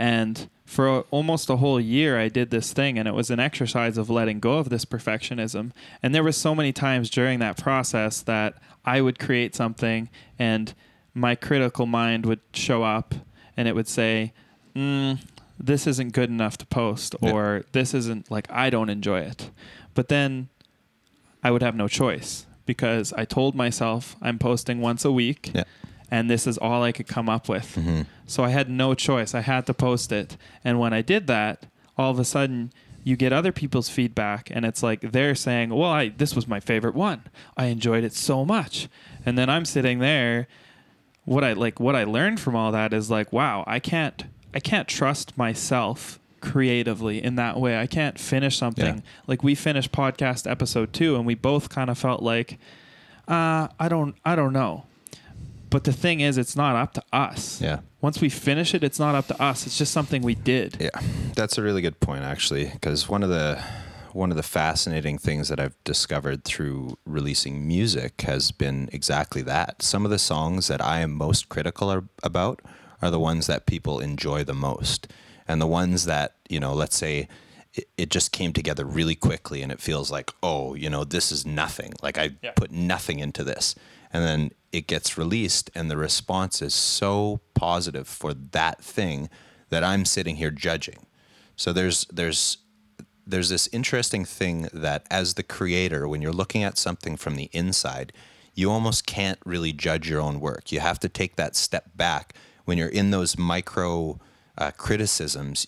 And 0.00 0.48
for 0.64 1.00
almost 1.10 1.50
a 1.50 1.56
whole 1.56 1.78
year, 1.78 2.18
I 2.18 2.28
did 2.28 2.48
this 2.50 2.72
thing, 2.72 2.98
and 2.98 3.06
it 3.06 3.12
was 3.12 3.28
an 3.28 3.38
exercise 3.38 3.98
of 3.98 4.08
letting 4.08 4.40
go 4.40 4.54
of 4.56 4.70
this 4.70 4.86
perfectionism. 4.86 5.72
And 6.02 6.14
there 6.14 6.24
was 6.24 6.38
so 6.38 6.54
many 6.54 6.72
times 6.72 7.10
during 7.10 7.38
that 7.40 7.58
process 7.58 8.22
that 8.22 8.54
I 8.82 9.02
would 9.02 9.18
create 9.18 9.54
something, 9.54 10.08
and 10.38 10.72
my 11.12 11.34
critical 11.34 11.84
mind 11.84 12.24
would 12.24 12.40
show 12.54 12.82
up, 12.82 13.14
and 13.58 13.68
it 13.68 13.74
would 13.74 13.88
say, 13.88 14.32
mm, 14.74 15.18
"This 15.58 15.86
isn't 15.86 16.14
good 16.14 16.30
enough 16.30 16.56
to 16.58 16.66
post," 16.66 17.14
Yeah. 17.20 17.32
or 17.32 17.64
"This 17.72 17.92
isn't 17.92 18.30
like 18.30 18.50
I 18.50 18.70
don't 18.70 18.88
enjoy 18.88 19.20
it." 19.20 19.50
But 19.92 20.08
then 20.08 20.48
I 21.44 21.50
would 21.50 21.62
have 21.62 21.74
no 21.76 21.88
choice 21.88 22.46
because 22.64 23.12
I 23.12 23.26
told 23.26 23.54
myself 23.54 24.16
I'm 24.22 24.38
posting 24.38 24.80
once 24.80 25.04
a 25.04 25.12
week 25.12 25.50
Yeah. 25.54 25.64
And 26.10 26.30
this 26.30 26.46
is 26.46 26.58
all 26.58 26.82
I 26.82 26.92
could 26.92 27.06
come 27.06 27.28
up 27.28 27.48
with. 27.48 27.76
So 28.26 28.44
I 28.44 28.50
had 28.50 28.68
no 28.68 28.94
choice. 28.94 29.34
I 29.34 29.40
had 29.40 29.66
to 29.66 29.74
post 29.74 30.12
it. 30.12 30.36
And 30.64 30.78
when 30.78 30.92
I 30.92 31.02
did 31.02 31.26
that, 31.28 31.66
all 31.96 32.10
of 32.10 32.18
a 32.18 32.24
sudden 32.24 32.72
you 33.02 33.16
get 33.16 33.32
other 33.32 33.52
people's 33.52 33.88
feedback 33.88 34.50
and 34.50 34.64
it's 34.66 34.82
like 34.82 35.00
they're 35.12 35.34
saying, 35.34 35.70
"Well, 35.70 35.90
I 35.90 36.08
this 36.10 36.34
was 36.36 36.46
my 36.46 36.60
favorite 36.60 36.94
one. 36.94 37.22
I 37.56 37.66
enjoyed 37.66 38.04
it 38.04 38.12
so 38.12 38.44
much." 38.44 38.88
And 39.24 39.38
then 39.38 39.48
I'm 39.48 39.64
sitting 39.64 39.98
there 40.00 40.48
what 41.24 41.44
I 41.44 41.52
like 41.52 41.78
what 41.80 41.94
I 41.94 42.04
learned 42.04 42.40
from 42.40 42.56
all 42.56 42.72
that 42.72 42.92
is 42.92 43.10
like, 43.10 43.32
wow, 43.32 43.64
I 43.66 43.78
can't 43.78 44.24
I 44.54 44.60
can't 44.60 44.88
trust 44.88 45.36
myself 45.38 46.18
creatively 46.40 47.22
in 47.22 47.36
that 47.36 47.58
way. 47.58 47.78
I 47.78 47.86
can't 47.86 48.18
finish 48.18 48.56
something. 48.56 48.96
Yeah. 48.96 49.00
Like 49.26 49.42
we 49.42 49.54
finished 49.54 49.92
podcast 49.92 50.50
episode 50.50 50.92
2 50.92 51.16
and 51.16 51.26
we 51.26 51.34
both 51.34 51.68
kind 51.68 51.90
of 51.90 51.98
felt 51.98 52.22
like 52.22 52.58
uh 53.28 53.68
I 53.78 53.88
don't 53.88 54.16
I 54.24 54.34
don't 54.34 54.52
know. 54.52 54.86
But 55.70 55.84
the 55.84 55.92
thing 55.92 56.20
is 56.20 56.36
it's 56.36 56.56
not 56.56 56.74
up 56.76 56.92
to 56.94 57.02
us. 57.12 57.60
Yeah. 57.60 57.80
Once 58.00 58.20
we 58.20 58.28
finish 58.28 58.74
it, 58.74 58.82
it's 58.82 58.98
not 58.98 59.14
up 59.14 59.26
to 59.28 59.40
us. 59.42 59.66
It's 59.66 59.78
just 59.78 59.92
something 59.92 60.22
we 60.22 60.34
did. 60.34 60.76
Yeah, 60.80 60.90
that's 61.36 61.58
a 61.58 61.62
really 61.62 61.80
good 61.82 62.00
point, 62.00 62.24
actually, 62.24 62.66
because 62.66 63.08
one 63.08 63.22
of 63.22 63.28
the 63.28 63.62
one 64.12 64.32
of 64.32 64.36
the 64.36 64.42
fascinating 64.42 65.18
things 65.18 65.48
that 65.48 65.60
I've 65.60 65.76
discovered 65.84 66.42
through 66.44 66.98
releasing 67.06 67.68
music 67.68 68.22
has 68.22 68.50
been 68.50 68.88
exactly 68.92 69.40
that. 69.42 69.82
Some 69.82 70.04
of 70.04 70.10
the 70.10 70.18
songs 70.18 70.66
that 70.66 70.84
I 70.84 70.98
am 70.98 71.12
most 71.12 71.48
critical 71.48 71.88
are, 71.92 72.02
about 72.24 72.60
are 73.00 73.10
the 73.12 73.20
ones 73.20 73.46
that 73.46 73.66
people 73.66 74.00
enjoy 74.00 74.42
the 74.42 74.54
most, 74.54 75.06
and 75.46 75.60
the 75.60 75.66
ones 75.68 76.06
that 76.06 76.34
you 76.48 76.58
know, 76.60 76.74
let's 76.74 76.96
say. 76.96 77.28
It, 77.96 78.10
just 78.10 78.32
came 78.32 78.52
together 78.52 78.84
really 78.84 79.14
quickly, 79.14 79.62
and 79.62 79.70
it 79.70 79.80
feels 79.80 80.10
like, 80.10 80.32
oh, 80.42 80.74
you 80.74 80.90
know, 80.90 81.04
this 81.04 81.30
is 81.30 81.46
nothing. 81.46 81.92
Like 82.02 82.18
I 82.18 82.30
Yeah. 82.42 82.50
put 82.56 82.72
nothing 82.72 83.20
into 83.20 83.44
this, 83.44 83.76
and 84.12 84.24
then 84.24 84.50
it 84.72 84.86
gets 84.86 85.18
released, 85.18 85.70
and 85.74 85.90
the 85.90 85.96
response 85.96 86.62
is 86.62 86.74
so 86.74 87.40
positive 87.54 88.06
for 88.06 88.34
that 88.34 88.82
thing 88.82 89.28
that 89.68 89.84
I'm 89.84 90.04
sitting 90.04 90.36
here 90.36 90.50
judging. 90.50 91.06
So 91.56 91.72
there's 91.72 92.06
there's 92.06 92.58
there's 93.26 93.48
this 93.48 93.68
interesting 93.72 94.24
thing 94.24 94.68
that 94.72 95.06
as 95.10 95.34
the 95.34 95.42
creator, 95.42 96.08
when 96.08 96.22
you're 96.22 96.32
looking 96.32 96.64
at 96.64 96.78
something 96.78 97.16
from 97.16 97.36
the 97.36 97.50
inside, 97.52 98.12
you 98.54 98.70
almost 98.70 99.06
can't 99.06 99.38
really 99.44 99.72
judge 99.72 100.08
your 100.08 100.20
own 100.20 100.40
work. 100.40 100.72
You 100.72 100.80
have 100.80 100.98
to 101.00 101.08
take 101.08 101.36
that 101.36 101.54
step 101.54 101.90
back 101.94 102.34
when 102.64 102.78
you're 102.78 102.88
in 102.88 103.10
those 103.10 103.38
micro 103.38 104.18
uh, 104.58 104.72
criticisms. 104.72 105.66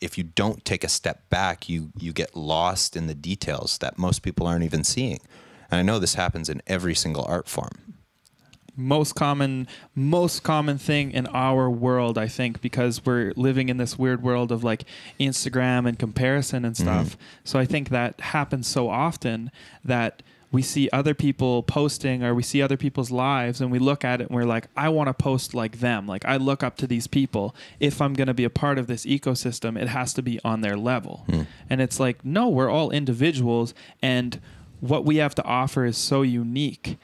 If 0.00 0.18
you 0.18 0.24
don't 0.24 0.64
take 0.64 0.84
a 0.84 0.88
step 0.88 1.28
back, 1.30 1.68
you 1.68 1.92
you 1.98 2.12
get 2.12 2.36
lost 2.36 2.96
in 2.96 3.06
the 3.06 3.14
details 3.14 3.78
that 3.78 3.98
most 3.98 4.22
people 4.22 4.46
aren't 4.46 4.64
even 4.64 4.84
seeing. 4.84 5.20
And 5.70 5.78
I 5.78 5.82
know 5.82 5.98
this 5.98 6.14
happens 6.14 6.48
in 6.48 6.62
every 6.66 6.94
single 6.94 7.24
art 7.24 7.48
form. 7.48 7.93
Most 8.76 9.14
common 9.14 9.68
most 9.94 10.42
common 10.42 10.78
thing 10.78 11.10
in 11.12 11.26
our 11.28 11.70
world 11.70 12.18
i 12.18 12.26
think 12.26 12.60
because 12.60 13.04
we're 13.04 13.32
living 13.36 13.68
in 13.68 13.76
this 13.76 13.98
weird 13.98 14.22
world 14.22 14.50
of 14.50 14.64
like 14.64 14.84
instagram 15.20 15.86
and 15.88 15.98
comparison 15.98 16.64
and 16.64 16.74
mm-hmm. 16.74 16.84
stuff. 16.84 17.16
So 17.44 17.58
i 17.58 17.64
think 17.64 17.90
that 17.90 18.20
happens 18.20 18.66
so 18.66 18.88
often 18.88 19.50
that 19.84 20.22
we 20.54 20.62
see 20.62 20.88
other 20.92 21.14
people 21.14 21.64
posting 21.64 22.22
or 22.22 22.32
we 22.32 22.44
see 22.44 22.62
other 22.62 22.76
people's 22.76 23.10
lives 23.10 23.60
and 23.60 23.72
we 23.72 23.80
look 23.80 24.04
at 24.04 24.20
it 24.20 24.28
and 24.28 24.36
we're 24.36 24.44
like 24.44 24.68
i 24.76 24.88
want 24.88 25.08
to 25.08 25.14
post 25.14 25.54
like 25.54 25.80
them. 25.80 26.06
Like 26.06 26.24
i 26.24 26.36
look 26.36 26.62
up 26.62 26.76
to 26.78 26.86
these 26.86 27.06
people. 27.06 27.54
If 27.80 28.00
i'm 28.00 28.14
going 28.14 28.28
to 28.28 28.34
be 28.34 28.44
a 28.44 28.50
part 28.50 28.78
of 28.78 28.86
this 28.86 29.04
ecosystem 29.04 29.80
it 29.80 29.88
has 29.88 30.14
to 30.14 30.22
be 30.22 30.40
on 30.44 30.60
their 30.60 30.76
level. 30.76 31.24
Hmm. 31.28 31.42
And 31.68 31.80
it's 31.80 32.00
like 32.00 32.24
no 32.24 32.48
we're 32.48 32.70
all 32.70 32.90
individuals 32.90 33.74
and 34.00 34.40
what 34.80 35.04
we 35.04 35.16
have 35.16 35.34
to 35.34 35.44
offer 35.44 35.84
is 35.84 35.96
so 35.96 36.22
unique 36.22 36.98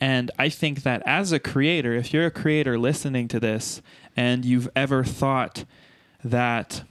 and 0.00 0.30
I 0.38 0.48
think 0.48 0.82
that 0.84 1.02
as 1.06 1.32
a 1.32 1.38
creator, 1.38 1.94
if 1.94 2.12
you're 2.12 2.26
a 2.26 2.30
creator 2.30 2.78
listening 2.78 3.28
to 3.28 3.40
this 3.40 3.82
and 4.16 4.44
you've 4.44 4.68
ever 4.76 5.02
thought 5.04 5.64
that, 6.22 6.82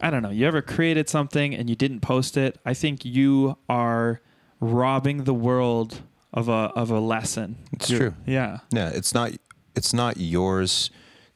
I 0.00 0.10
don't 0.10 0.22
know, 0.22 0.30
you 0.30 0.46
ever 0.46 0.62
created 0.62 1.08
something 1.08 1.54
and 1.54 1.68
you 1.68 1.76
didn't 1.76 2.00
post 2.00 2.36
it, 2.36 2.58
I 2.64 2.74
think 2.74 3.04
you 3.04 3.56
are 3.68 4.20
robbing 4.60 5.24
the 5.24 5.34
world 5.34 6.00
of 6.32 6.48
a 6.48 6.72
of 6.74 6.90
a 6.90 6.98
lesson. 7.00 7.56
It's 7.72 7.90
You're- 7.90 8.10
true. 8.10 8.14
Yeah. 8.26 8.58
Yeah, 8.72 8.88
it's 8.90 9.12
not 9.14 9.32
it's 9.76 9.92
not 9.92 10.16
yours 10.16 10.90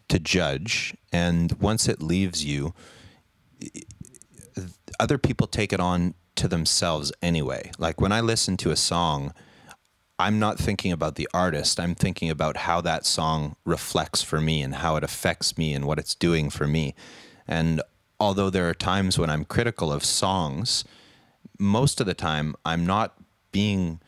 to 0.08 0.18
judge 0.18 0.94
and 1.12 1.52
once 1.60 1.88
it 1.88 2.00
leaves 2.00 2.44
you 2.44 2.74
other 4.98 5.18
people 5.18 5.46
take 5.46 5.72
it 5.72 5.80
on 5.80 6.14
to 6.36 6.48
themselves 6.48 7.12
anyway. 7.22 7.70
Like 7.78 8.00
when 8.00 8.12
I 8.12 8.20
listen 8.20 8.56
to 8.58 8.70
a 8.70 8.76
song, 8.76 9.32
I'm 10.18 10.38
not 10.38 10.58
thinking 10.58 10.90
about 10.90 11.14
the 11.14 11.28
artist. 11.32 11.78
I'm 11.78 11.94
thinking 11.94 12.28
about 12.28 12.58
how 12.58 12.80
that 12.80 13.06
song 13.06 13.56
reflects 13.64 14.22
for 14.22 14.40
me 14.40 14.62
and 14.62 14.76
how 14.76 14.96
it 14.96 15.04
affects 15.04 15.56
me 15.56 15.72
and 15.72 15.84
what 15.84 15.98
it's 15.98 16.14
doing 16.14 16.50
for 16.50 16.66
me. 16.66 16.94
And 17.46 17.80
although 18.18 18.50
there 18.50 18.68
are 18.68 18.74
times 18.74 19.18
when 19.18 19.30
I'm 19.30 19.44
critical 19.44 19.92
of 19.92 20.04
songs, 20.04 20.84
most 21.58 22.00
of 22.00 22.06
the 22.06 22.14
time 22.14 22.56
I'm 22.64 22.84
not 22.84 23.14
being 23.52 24.00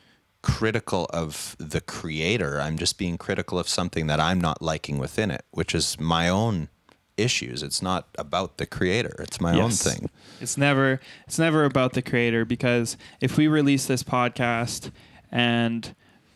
critical 0.42 1.06
of 1.10 1.54
the 1.58 1.80
creator. 1.80 2.60
I'm 2.60 2.78
just 2.78 2.98
being 2.98 3.18
critical 3.18 3.58
of 3.58 3.68
something 3.68 4.06
that 4.06 4.20
I'm 4.20 4.40
not 4.40 4.62
liking 4.62 4.98
within 4.98 5.30
it, 5.30 5.44
which 5.50 5.74
is 5.74 6.00
my 6.00 6.28
own 6.28 6.68
issues. 7.16 7.62
It's 7.62 7.82
not 7.82 8.08
about 8.18 8.56
the 8.56 8.66
creator. 8.66 9.14
It's 9.18 9.40
my 9.40 9.60
own 9.60 9.70
thing. 9.70 10.08
It's 10.40 10.56
never 10.56 11.00
it's 11.26 11.38
never 11.38 11.64
about 11.64 11.92
the 11.92 12.02
creator 12.02 12.44
because 12.44 12.96
if 13.20 13.36
we 13.36 13.46
release 13.46 13.86
this 13.86 14.02
podcast 14.02 14.90
and 15.30 15.94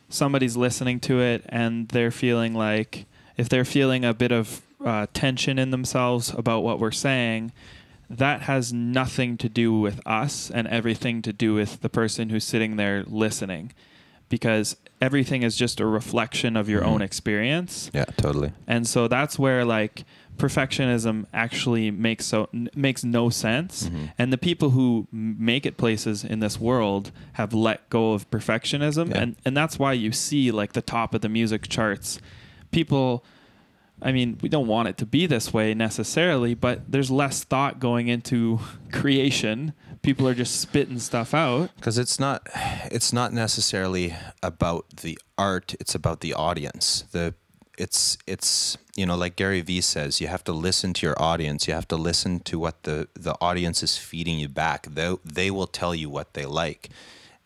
somebody's 0.09 0.57
listening 0.57 1.01
to 1.01 1.21
it 1.21 1.45
and 1.49 1.89
they're 1.89 2.11
feeling 2.11 2.55
like 2.55 3.07
if 3.37 3.49
they're 3.49 3.65
feeling 3.65 4.05
a 4.05 4.15
bit 4.15 4.33
of 4.33 4.63
uh, 4.85 5.07
tension 5.13 5.59
in 5.59 5.71
themselves 5.71 6.31
about 6.31 6.63
what 6.63 6.79
we're 6.79 6.93
saying, 6.93 7.53
that 8.11 8.43
has 8.43 8.73
nothing 8.73 9.37
to 9.39 9.49
do 9.49 9.79
with 9.79 10.01
us 10.07 10.51
and 10.51 10.69
everything 10.69 11.23
to 11.23 11.33
do 11.33 11.55
with 11.55 11.81
the 11.81 11.89
person 11.89 12.29
who's 12.29 12.45
sitting 12.45 12.77
there 12.77 13.03
listening 13.07 13.73
because 14.29 14.77
everything 15.01 15.43
is 15.43 15.57
just 15.57 15.81
a 15.81 15.87
reflection 15.87 16.57
of 16.57 16.69
your 16.69 16.85
own 16.85 17.03
experience. 17.03 17.91
Yeah, 17.93 18.05
totally. 18.17 18.53
And 18.67 18.87
so 18.87 19.09
that's 19.09 19.39
where 19.39 19.65
like 19.65 20.05
perfectionism 20.37 21.27
actually 21.33 21.91
makes 21.91 22.27
so 22.27 22.49
n- 22.53 22.69
makes 22.75 23.05
no 23.05 23.31
sense. 23.31 23.85
Mm-hmm. 23.85 24.05
And 24.19 24.33
the 24.33 24.39
people 24.39 24.71
who 24.71 25.07
make 25.13 25.65
it 25.67 25.77
places 25.77 26.25
in 26.25 26.41
this 26.41 26.59
world 26.61 27.11
have 27.35 27.53
let 27.55 27.89
go 27.91 28.13
of 28.13 28.31
perfectionism, 28.31 29.11
Yeah. 29.11 29.21
and 29.23 29.37
and 29.45 29.57
that's 29.57 29.79
why 29.79 29.93
you 29.93 30.13
see 30.13 30.51
like 30.51 30.73
the 30.73 30.83
top 30.83 31.15
of 31.15 31.21
the 31.21 31.29
music 31.29 31.69
charts, 31.69 32.19
people. 32.71 33.25
I 34.03 34.11
mean, 34.11 34.39
we 34.43 34.49
don't 34.49 34.67
want 34.67 34.89
it 34.89 34.97
to 34.99 35.07
be 35.07 35.25
this 35.27 35.55
way 35.55 35.73
necessarily, 35.73 36.55
but 36.55 36.81
there's 36.91 37.11
less 37.13 37.45
thought 37.45 37.79
going 37.79 38.09
into 38.09 38.59
creation. 38.93 39.73
People 40.03 40.29
are 40.29 40.35
just 40.35 40.61
spitting 40.61 40.99
stuff 40.99 41.33
out. 41.33 41.71
because 41.77 41.97
it's 41.97 42.19
not 42.19 42.47
it's 42.91 43.13
not 43.13 43.33
necessarily 43.33 44.15
about 44.43 44.85
the 45.03 45.17
art 45.39 45.75
it's 45.81 45.95
about 45.95 46.21
the 46.21 46.33
audience 46.35 47.05
the 47.13 47.35
it's 47.79 48.19
it's 48.27 48.79
you 48.97 49.07
know 49.07 49.17
like 49.17 49.37
Gary 49.37 49.61
Vee 49.61 49.81
says 49.81 50.21
you 50.21 50.29
have 50.29 50.45
to 50.45 50.53
listen 50.53 50.93
to 50.95 51.07
your 51.07 51.21
audience. 51.21 51.67
You 51.67 51.75
have 51.75 51.89
to 51.89 51.97
listen 51.97 52.41
to 52.41 52.59
what 52.59 52.83
the 52.85 53.09
the 53.15 53.37
audience 53.41 53.83
is 53.83 53.97
feeding 53.99 54.39
you 54.39 54.49
back. 54.49 54.87
They 54.87 55.17
they 55.25 55.51
will 55.51 55.67
tell 55.67 55.95
you 55.95 56.09
what 56.11 56.35
they 56.35 56.47
like. 56.47 56.91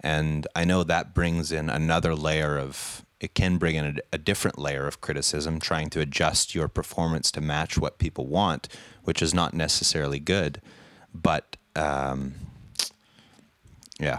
And 0.00 0.46
I 0.54 0.64
know 0.64 0.84
that 0.84 1.12
brings 1.14 1.50
in 1.50 1.68
another 1.68 2.14
layer 2.14 2.56
of 2.58 3.04
it 3.20 3.34
can 3.34 3.58
bring 3.58 3.74
in 3.74 3.84
a, 3.84 3.94
a 4.12 4.18
different 4.18 4.58
layer 4.58 4.86
of 4.86 5.00
criticism 5.00 5.58
trying 5.58 5.90
to 5.90 6.00
adjust 6.00 6.54
your 6.54 6.68
performance 6.68 7.32
to 7.32 7.40
match 7.40 7.76
what 7.76 7.98
people 7.98 8.26
want 8.26 8.68
which 9.08 9.22
is 9.22 9.32
not 9.32 9.54
necessarily 9.54 10.18
good. 10.18 10.60
But 11.14 11.56
um, 11.74 12.34
yeah. 13.98 14.18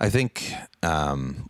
I 0.00 0.10
think 0.10 0.52
um, 0.82 1.48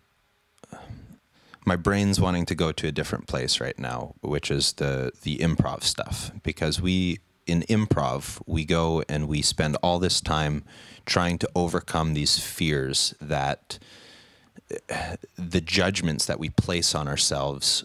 my 1.64 1.76
brain's 1.76 2.20
wanting 2.20 2.46
to 2.46 2.54
go 2.54 2.72
to 2.72 2.88
a 2.88 2.92
different 2.92 3.26
place 3.26 3.60
right 3.60 3.78
now, 3.78 4.14
which 4.20 4.50
is 4.50 4.74
the 4.74 5.12
the 5.22 5.38
improv 5.38 5.82
stuff. 5.82 6.32
Because 6.42 6.80
we 6.80 7.20
in 7.46 7.62
improv 7.62 8.40
we 8.46 8.64
go 8.64 9.02
and 9.08 9.28
we 9.28 9.42
spend 9.42 9.76
all 9.82 9.98
this 9.98 10.20
time 10.20 10.64
trying 11.06 11.38
to 11.38 11.48
overcome 11.54 12.14
these 12.14 12.38
fears 12.38 13.14
that 13.20 13.78
the 15.36 15.60
judgments 15.60 16.26
that 16.26 16.38
we 16.38 16.48
place 16.50 16.94
on 16.94 17.08
ourselves 17.08 17.84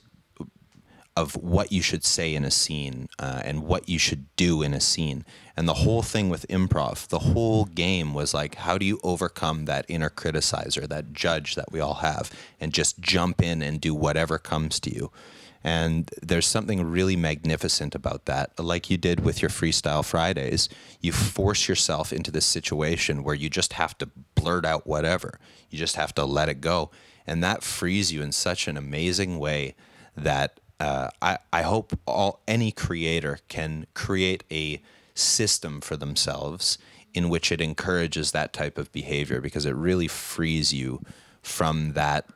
of 1.17 1.35
what 1.35 1.71
you 1.71 1.81
should 1.81 2.03
say 2.03 2.35
in 2.35 2.45
a 2.45 2.51
scene 2.51 3.09
uh, 3.17 3.41
and 3.43 3.63
what 3.63 3.89
you 3.89 3.97
should 3.97 4.23
do 4.35 4.61
in 4.61 4.71
a 4.71 4.79
scene. 4.79 5.25
And 5.57 5.67
the 5.67 5.73
whole 5.73 6.03
thing 6.03 6.29
with 6.29 6.47
improv, 6.47 7.07
the 7.07 7.33
whole 7.33 7.65
game 7.65 8.13
was 8.13 8.35
like, 8.35 8.53
how 8.53 8.77
do 8.77 8.85
you 8.85 8.99
overcome 9.01 9.65
that 9.65 9.85
inner 9.87 10.11
criticizer, 10.11 10.87
that 10.87 11.13
judge 11.13 11.55
that 11.55 11.71
we 11.71 11.79
all 11.79 11.95
have, 11.95 12.31
and 12.61 12.71
just 12.71 12.99
jump 12.99 13.41
in 13.41 13.63
and 13.63 13.81
do 13.81 13.95
whatever 13.95 14.37
comes 14.37 14.79
to 14.81 14.93
you? 14.93 15.11
And 15.63 16.11
there's 16.21 16.45
something 16.45 16.87
really 16.87 17.15
magnificent 17.15 17.95
about 17.95 18.25
that. 18.25 18.51
Like 18.59 18.91
you 18.91 18.97
did 18.97 19.21
with 19.21 19.41
your 19.41 19.49
Freestyle 19.49 20.05
Fridays, 20.05 20.69
you 21.01 21.11
force 21.11 21.67
yourself 21.67 22.13
into 22.13 22.29
this 22.29 22.45
situation 22.45 23.23
where 23.23 23.33
you 23.33 23.49
just 23.49 23.73
have 23.73 23.97
to 23.97 24.09
blurt 24.35 24.65
out 24.65 24.85
whatever. 24.85 25.39
You 25.71 25.79
just 25.79 25.95
have 25.95 26.13
to 26.13 26.25
let 26.25 26.47
it 26.47 26.61
go. 26.61 26.91
And 27.25 27.43
that 27.43 27.63
frees 27.63 28.13
you 28.13 28.21
in 28.21 28.31
such 28.31 28.67
an 28.67 28.77
amazing 28.77 29.39
way 29.39 29.73
that 30.15 30.59
uh, 30.79 31.09
I 31.21 31.37
I 31.51 31.61
hope 31.63 31.97
all 32.05 32.41
any 32.47 32.71
creator 32.71 33.39
can 33.47 33.87
create 33.93 34.43
a 34.51 34.81
system 35.15 35.81
for 35.81 35.97
themselves 35.97 36.77
in 37.13 37.29
which 37.29 37.51
it 37.51 37.59
encourages 37.59 38.31
that 38.31 38.53
type 38.53 38.77
of 38.77 38.91
behavior 38.91 39.41
because 39.41 39.65
it 39.65 39.75
really 39.75 40.07
frees 40.07 40.73
you 40.73 41.01
from 41.41 41.93
that 41.93 42.29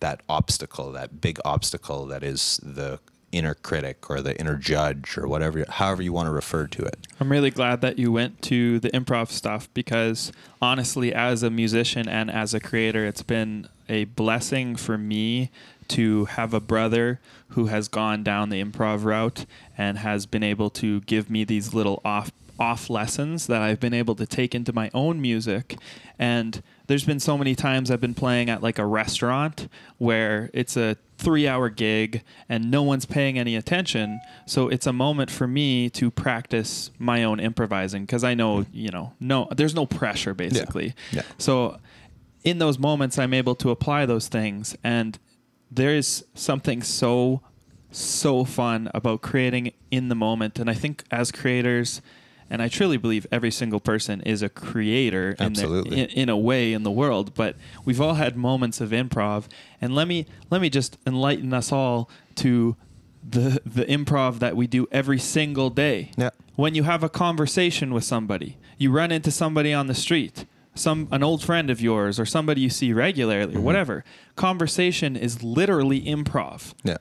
that 0.00 0.20
obstacle, 0.28 0.92
that 0.92 1.20
big 1.20 1.38
obstacle 1.44 2.06
that 2.06 2.22
is 2.22 2.60
the 2.62 2.98
inner 3.30 3.54
critic 3.54 4.08
or 4.10 4.20
the 4.20 4.38
inner 4.38 4.56
judge 4.56 5.18
or 5.18 5.26
whatever 5.26 5.64
however 5.68 6.02
you 6.02 6.12
want 6.12 6.26
to 6.26 6.32
refer 6.32 6.66
to 6.66 6.82
it. 6.84 7.06
I'm 7.20 7.30
really 7.30 7.50
glad 7.50 7.80
that 7.80 7.98
you 7.98 8.12
went 8.12 8.42
to 8.42 8.78
the 8.80 8.90
improv 8.90 9.28
stuff 9.30 9.68
because 9.74 10.32
honestly, 10.60 11.12
as 11.12 11.42
a 11.42 11.50
musician 11.50 12.08
and 12.08 12.30
as 12.30 12.54
a 12.54 12.60
creator, 12.60 13.04
it's 13.04 13.22
been 13.22 13.68
a 13.88 14.04
blessing 14.04 14.76
for 14.76 14.96
me 14.96 15.50
to 15.88 16.26
have 16.26 16.54
a 16.54 16.60
brother 16.60 17.20
who 17.48 17.66
has 17.66 17.88
gone 17.88 18.22
down 18.22 18.50
the 18.50 18.62
improv 18.62 19.04
route 19.04 19.46
and 19.76 19.98
has 19.98 20.26
been 20.26 20.42
able 20.42 20.70
to 20.70 21.00
give 21.02 21.30
me 21.30 21.44
these 21.44 21.74
little 21.74 22.00
off 22.04 22.30
off 22.56 22.88
lessons 22.88 23.48
that 23.48 23.60
I've 23.60 23.80
been 23.80 23.94
able 23.94 24.14
to 24.14 24.26
take 24.26 24.54
into 24.54 24.72
my 24.72 24.88
own 24.94 25.20
music 25.20 25.76
and 26.20 26.62
there's 26.86 27.04
been 27.04 27.20
so 27.20 27.36
many 27.38 27.54
times 27.54 27.90
I've 27.90 28.00
been 28.00 28.14
playing 28.14 28.50
at 28.50 28.62
like 28.62 28.78
a 28.78 28.86
restaurant 28.86 29.68
where 29.98 30.50
it's 30.52 30.76
a 30.76 30.96
three 31.16 31.48
hour 31.48 31.68
gig 31.68 32.22
and 32.48 32.70
no 32.70 32.82
one's 32.82 33.06
paying 33.06 33.38
any 33.38 33.56
attention. 33.56 34.20
So 34.46 34.68
it's 34.68 34.86
a 34.86 34.92
moment 34.92 35.30
for 35.30 35.46
me 35.46 35.88
to 35.90 36.10
practice 36.10 36.90
my 36.98 37.24
own 37.24 37.40
improvising 37.40 38.02
because 38.02 38.22
I 38.22 38.34
know, 38.34 38.66
you 38.72 38.90
know, 38.90 39.14
no, 39.18 39.48
there's 39.56 39.74
no 39.74 39.86
pressure 39.86 40.34
basically. 40.34 40.94
Yeah. 41.10 41.22
yeah. 41.22 41.22
So 41.38 41.78
in 42.44 42.58
those 42.58 42.78
moments, 42.78 43.18
I'm 43.18 43.32
able 43.32 43.54
to 43.56 43.70
apply 43.70 44.04
those 44.06 44.28
things. 44.28 44.76
And 44.84 45.18
there 45.74 45.94
is 45.94 46.24
something 46.34 46.82
so, 46.82 47.40
so 47.90 48.44
fun 48.44 48.90
about 48.94 49.22
creating 49.22 49.72
in 49.90 50.08
the 50.08 50.14
moment. 50.14 50.58
And 50.58 50.70
I 50.70 50.74
think 50.74 51.04
as 51.10 51.32
creators, 51.32 52.00
and 52.50 52.62
I 52.62 52.68
truly 52.68 52.96
believe 52.96 53.26
every 53.32 53.50
single 53.50 53.80
person 53.80 54.20
is 54.20 54.42
a 54.42 54.48
creator 54.48 55.30
in, 55.30 55.54
their, 55.54 55.64
Absolutely. 55.64 56.00
in, 56.00 56.08
in 56.10 56.28
a 56.28 56.36
way 56.36 56.72
in 56.72 56.82
the 56.82 56.90
world. 56.90 57.34
But 57.34 57.56
we've 57.84 58.00
all 58.00 58.14
had 58.14 58.36
moments 58.36 58.80
of 58.80 58.90
improv, 58.90 59.46
and 59.80 59.94
let 59.94 60.06
me 60.06 60.26
let 60.50 60.60
me 60.60 60.70
just 60.70 60.98
enlighten 61.06 61.52
us 61.52 61.72
all 61.72 62.10
to 62.36 62.76
the 63.28 63.60
the 63.64 63.84
improv 63.86 64.38
that 64.40 64.56
we 64.56 64.66
do 64.66 64.86
every 64.92 65.18
single 65.18 65.70
day. 65.70 66.10
Yeah. 66.16 66.30
When 66.56 66.74
you 66.74 66.84
have 66.84 67.02
a 67.02 67.08
conversation 67.08 67.92
with 67.92 68.04
somebody, 68.04 68.58
you 68.78 68.92
run 68.92 69.10
into 69.10 69.30
somebody 69.30 69.72
on 69.72 69.86
the 69.86 69.94
street, 69.94 70.44
some 70.74 71.08
an 71.10 71.22
old 71.22 71.42
friend 71.42 71.70
of 71.70 71.80
yours 71.80 72.18
or 72.18 72.26
somebody 72.26 72.60
you 72.60 72.70
see 72.70 72.92
regularly 72.92 73.54
or 73.54 73.56
mm-hmm. 73.56 73.62
whatever. 73.62 74.04
Conversation 74.36 75.16
is 75.16 75.42
literally 75.42 76.02
improv. 76.02 76.74
Yeah. 76.82 76.96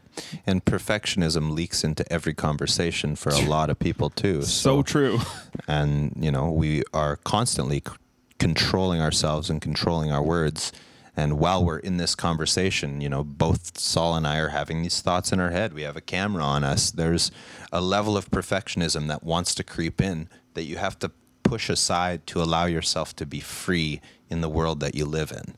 And 0.46 0.63
perfectionism 0.63 1.51
leaks 1.51 1.84
into 1.84 2.12
every 2.12 2.34
conversation 2.34 3.15
for 3.15 3.30
a 3.30 3.42
lot 3.42 3.70
of 3.70 3.80
people 3.80 4.10
too. 4.10 4.44
So 4.63 4.82
true. 4.82 5.20
and 5.68 6.13
you 6.18 6.32
know 6.32 6.50
we 6.51 6.84
are 6.94 7.18
constantly 7.18 7.82
c- 7.86 7.94
controlling 8.39 9.01
ourselves 9.01 9.50
and 9.50 9.62
controlling 9.62 10.12
our 10.12 10.22
words 10.22 10.72
and 11.15 11.39
while 11.39 11.63
we're 11.63 11.80
in 11.80 11.98
this 11.98 12.15
conversation 12.15 13.01
you 13.01 13.10
know 13.10 13.24
both 13.24 13.77
saul 13.77 14.15
and 14.15 14.25
i 14.25 14.38
are 14.38 14.50
having 14.50 14.82
these 14.82 15.01
thoughts 15.01 15.32
in 15.32 15.39
our 15.39 15.51
head 15.51 15.74
we 15.74 15.84
have 15.84 15.96
a 15.96 16.01
camera 16.01 16.44
on 16.44 16.63
us 16.63 16.92
there's 16.92 17.32
a 17.72 17.82
level 17.82 18.18
of 18.18 18.30
perfectionism 18.32 19.08
that 19.08 19.24
wants 19.24 19.53
to 19.56 19.63
creep 19.63 20.01
in 20.01 20.27
that 20.53 20.63
you 20.63 20.77
have 20.77 20.98
to 21.00 21.12
push 21.54 21.70
aside 21.70 22.26
to 22.26 22.42
allow 22.42 22.66
yourself 22.66 23.16
to 23.16 23.28
be 23.28 23.40
free 23.40 24.02
in 24.28 24.42
the 24.42 24.50
world 24.50 24.80
that 24.80 24.96
you 24.96 25.06
live 25.06 25.32
in. 25.32 25.54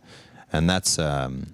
And 0.52 0.70
that's 0.70 1.00
um, 1.00 1.54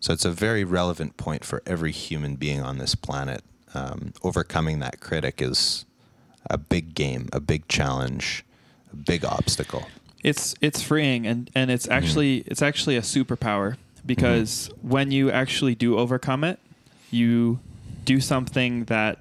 so 0.00 0.12
it's 0.12 0.26
a 0.26 0.30
very 0.30 0.64
relevant 0.64 1.16
point 1.16 1.46
for 1.46 1.62
every 1.64 1.92
human 1.92 2.36
being 2.36 2.60
on 2.60 2.76
this 2.76 2.94
planet. 2.94 3.42
Um, 3.72 4.12
overcoming 4.22 4.80
that 4.80 5.00
critic 5.00 5.40
is 5.40 5.86
a 6.50 6.58
big 6.58 6.94
game, 6.94 7.30
a 7.32 7.40
big 7.40 7.68
challenge, 7.68 8.44
a 8.92 8.96
big 8.96 9.24
obstacle. 9.24 9.86
it's 10.22 10.54
it's 10.60 10.82
freeing 10.82 11.26
and 11.26 11.50
and 11.54 11.70
it's 11.70 11.88
actually 11.88 12.32
it's 12.46 12.60
actually 12.60 12.96
a 12.98 13.02
superpower 13.16 13.76
because 14.04 14.70
when 14.82 15.10
you 15.10 15.30
actually 15.30 15.74
do 15.74 15.96
overcome 15.96 16.44
it 16.44 16.58
you 17.10 17.58
do 18.04 18.20
something 18.20 18.84
that 18.84 19.18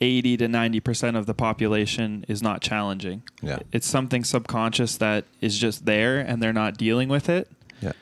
80 0.00 0.36
to 0.38 0.46
90% 0.46 1.16
of 1.16 1.26
the 1.26 1.34
population 1.34 2.24
is 2.28 2.40
not 2.42 2.60
challenging 2.60 3.22
Yeah. 3.42 3.58
it's 3.72 3.86
something 3.86 4.22
subconscious 4.24 4.96
that 4.98 5.24
is 5.40 5.58
just 5.58 5.86
there 5.86 6.18
and 6.20 6.40
they're 6.42 6.52
not 6.52 6.76
dealing 6.76 7.08
with 7.08 7.28
it 7.28 7.48
Yeah. 7.80 7.92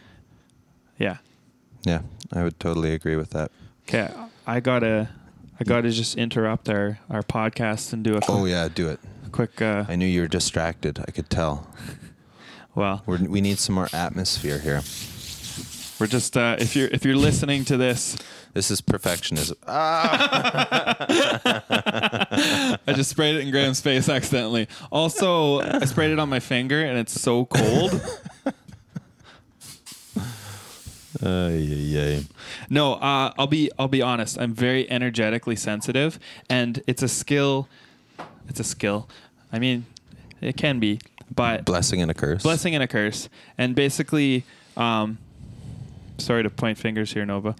yeah 0.98 1.16
Yeah, 1.84 2.00
I 2.32 2.42
would 2.42 2.58
totally 2.60 2.92
agree 2.92 3.16
with 3.16 3.30
that. 3.30 3.50
okay 3.88 4.10
i 4.46 4.60
gotta 4.60 5.08
i 5.58 5.64
gotta 5.64 5.90
just 5.90 6.16
interrupt 6.16 6.68
our 6.68 6.98
our 7.08 7.22
podcast 7.22 7.92
and 7.92 8.04
do 8.04 8.16
a 8.16 8.20
quick, 8.20 8.30
Oh 8.38 8.44
yeah, 8.44 8.68
do 8.68 8.88
it. 8.88 9.00
quick 9.32 9.60
uh 9.62 9.84
I 9.88 9.96
knew 9.96 10.06
you 10.06 10.20
were 10.20 10.28
distracted. 10.28 10.98
I 11.08 11.10
could 11.10 11.30
tell. 11.30 11.66
well 12.74 13.02
We're, 13.06 13.18
we 13.26 13.40
need 13.40 13.58
some 13.58 13.74
more 13.74 13.88
atmosphere 13.92 14.58
here. 14.58 14.82
we're 15.98 16.06
just 16.08 16.36
uh 16.36 16.56
if 16.58 16.76
you're 16.76 16.88
if 16.88 17.04
you're 17.06 17.16
listening 17.16 17.64
to 17.64 17.76
this 17.78 18.16
This 18.56 18.70
is 18.70 18.80
perfectionism. 18.80 19.52
Ah, 19.68 20.96
I 22.86 22.92
just 22.94 23.10
sprayed 23.10 23.36
it 23.36 23.40
in 23.42 23.50
Graham's 23.50 23.82
face 23.82 24.08
accidentally. 24.08 24.66
Also, 24.90 25.60
I 25.60 25.84
sprayed 25.84 26.10
it 26.10 26.18
on 26.18 26.30
my 26.30 26.40
finger 26.40 26.82
and 26.82 26.96
it's 26.98 27.20
so 27.20 27.44
cold. 27.44 28.00
Ay. 31.22 32.24
No, 32.70 32.94
uh, 32.94 33.34
I'll 33.38 33.46
be 33.46 33.70
I'll 33.78 33.88
be 33.88 34.00
honest. 34.00 34.38
I'm 34.40 34.54
very 34.54 34.90
energetically 34.90 35.56
sensitive, 35.56 36.18
and 36.48 36.82
it's 36.86 37.02
a 37.02 37.08
skill. 37.08 37.68
It's 38.48 38.58
a 38.60 38.64
skill. 38.64 39.06
I 39.52 39.58
mean, 39.58 39.84
it 40.40 40.56
can 40.56 40.80
be, 40.80 41.00
but 41.34 41.66
Blessing 41.66 42.00
and 42.00 42.10
a 42.10 42.14
curse. 42.14 42.42
blessing 42.42 42.74
and 42.74 42.82
a 42.82 42.88
curse. 42.88 43.28
And 43.58 43.74
basically, 43.74 44.44
um, 44.78 45.18
sorry 46.18 46.42
to 46.42 46.50
point 46.50 46.78
fingers 46.78 47.12
here, 47.12 47.24
Nova, 47.26 47.54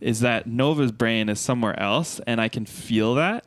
is 0.00 0.20
that 0.20 0.46
Nova's 0.46 0.92
brain 0.92 1.28
is 1.28 1.40
somewhere 1.40 1.78
else, 1.78 2.20
and 2.26 2.40
I 2.40 2.48
can 2.48 2.64
feel 2.66 3.14
that. 3.16 3.44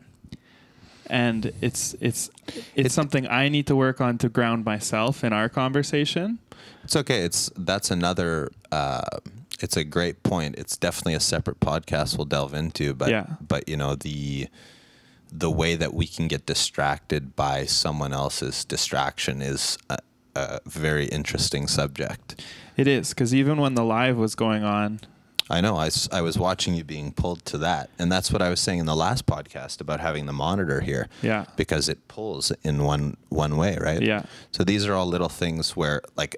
And 1.07 1.51
it's 1.61 1.93
it's 1.99 2.29
it's 2.55 2.65
It- 2.75 2.91
something 2.91 3.27
I 3.27 3.49
need 3.49 3.67
to 3.67 3.75
work 3.75 3.99
on 3.99 4.17
to 4.19 4.29
ground 4.29 4.63
myself 4.65 5.23
in 5.23 5.33
our 5.33 5.49
conversation. 5.49 6.39
It's 6.83 6.95
okay. 6.95 7.23
It's 7.23 7.49
that's 7.57 7.91
another. 7.91 8.49
Uh, 8.71 9.01
it's 9.59 9.75
a 9.77 9.83
great 9.83 10.23
point. 10.23 10.55
It's 10.57 10.77
definitely 10.77 11.13
a 11.15 11.19
separate 11.19 11.59
podcast 11.59 12.17
we'll 12.17 12.25
delve 12.25 12.53
into. 12.53 12.93
But 12.93 13.09
Yeah. 13.09 13.25
but 13.45 13.67
you 13.67 13.75
know 13.77 13.95
the 13.95 14.47
the 15.33 15.51
way 15.51 15.75
that 15.75 15.93
we 15.93 16.07
can 16.07 16.27
get 16.27 16.45
distracted 16.45 17.35
by 17.35 17.65
someone 17.65 18.13
else's 18.13 18.65
distraction 18.65 19.41
is 19.41 19.77
a, 19.89 19.97
a 20.35 20.59
very 20.65 21.05
interesting 21.05 21.67
subject. 21.67 22.43
It 22.77 22.87
is 22.87 23.09
because 23.09 23.33
even 23.33 23.59
when 23.59 23.75
the 23.75 23.83
live 23.83 24.17
was 24.17 24.35
going 24.35 24.63
on, 24.63 25.01
I 25.49 25.59
know. 25.59 25.75
I, 25.75 25.89
I 26.13 26.21
was 26.21 26.37
watching 26.39 26.75
you 26.75 26.85
being 26.85 27.11
pulled 27.11 27.43
to 27.45 27.57
that, 27.57 27.89
and 27.99 28.09
that's 28.09 28.31
what 28.31 28.41
I 28.41 28.49
was 28.49 28.61
saying 28.61 28.79
in 28.79 28.85
the 28.85 28.95
last 28.95 29.25
podcast 29.25 29.81
about 29.81 29.99
having 29.99 30.25
the 30.25 30.33
monitor 30.33 30.79
here. 30.79 31.09
Yeah. 31.21 31.45
Because 31.57 31.89
it 31.89 32.07
pulls 32.07 32.51
in 32.63 32.83
one 32.83 33.17
one 33.27 33.57
way, 33.57 33.77
right? 33.79 34.01
Yeah. 34.01 34.23
So 34.51 34.63
these 34.63 34.85
are 34.85 34.93
all 34.93 35.05
little 35.05 35.29
things 35.29 35.75
where, 35.75 36.01
like, 36.15 36.37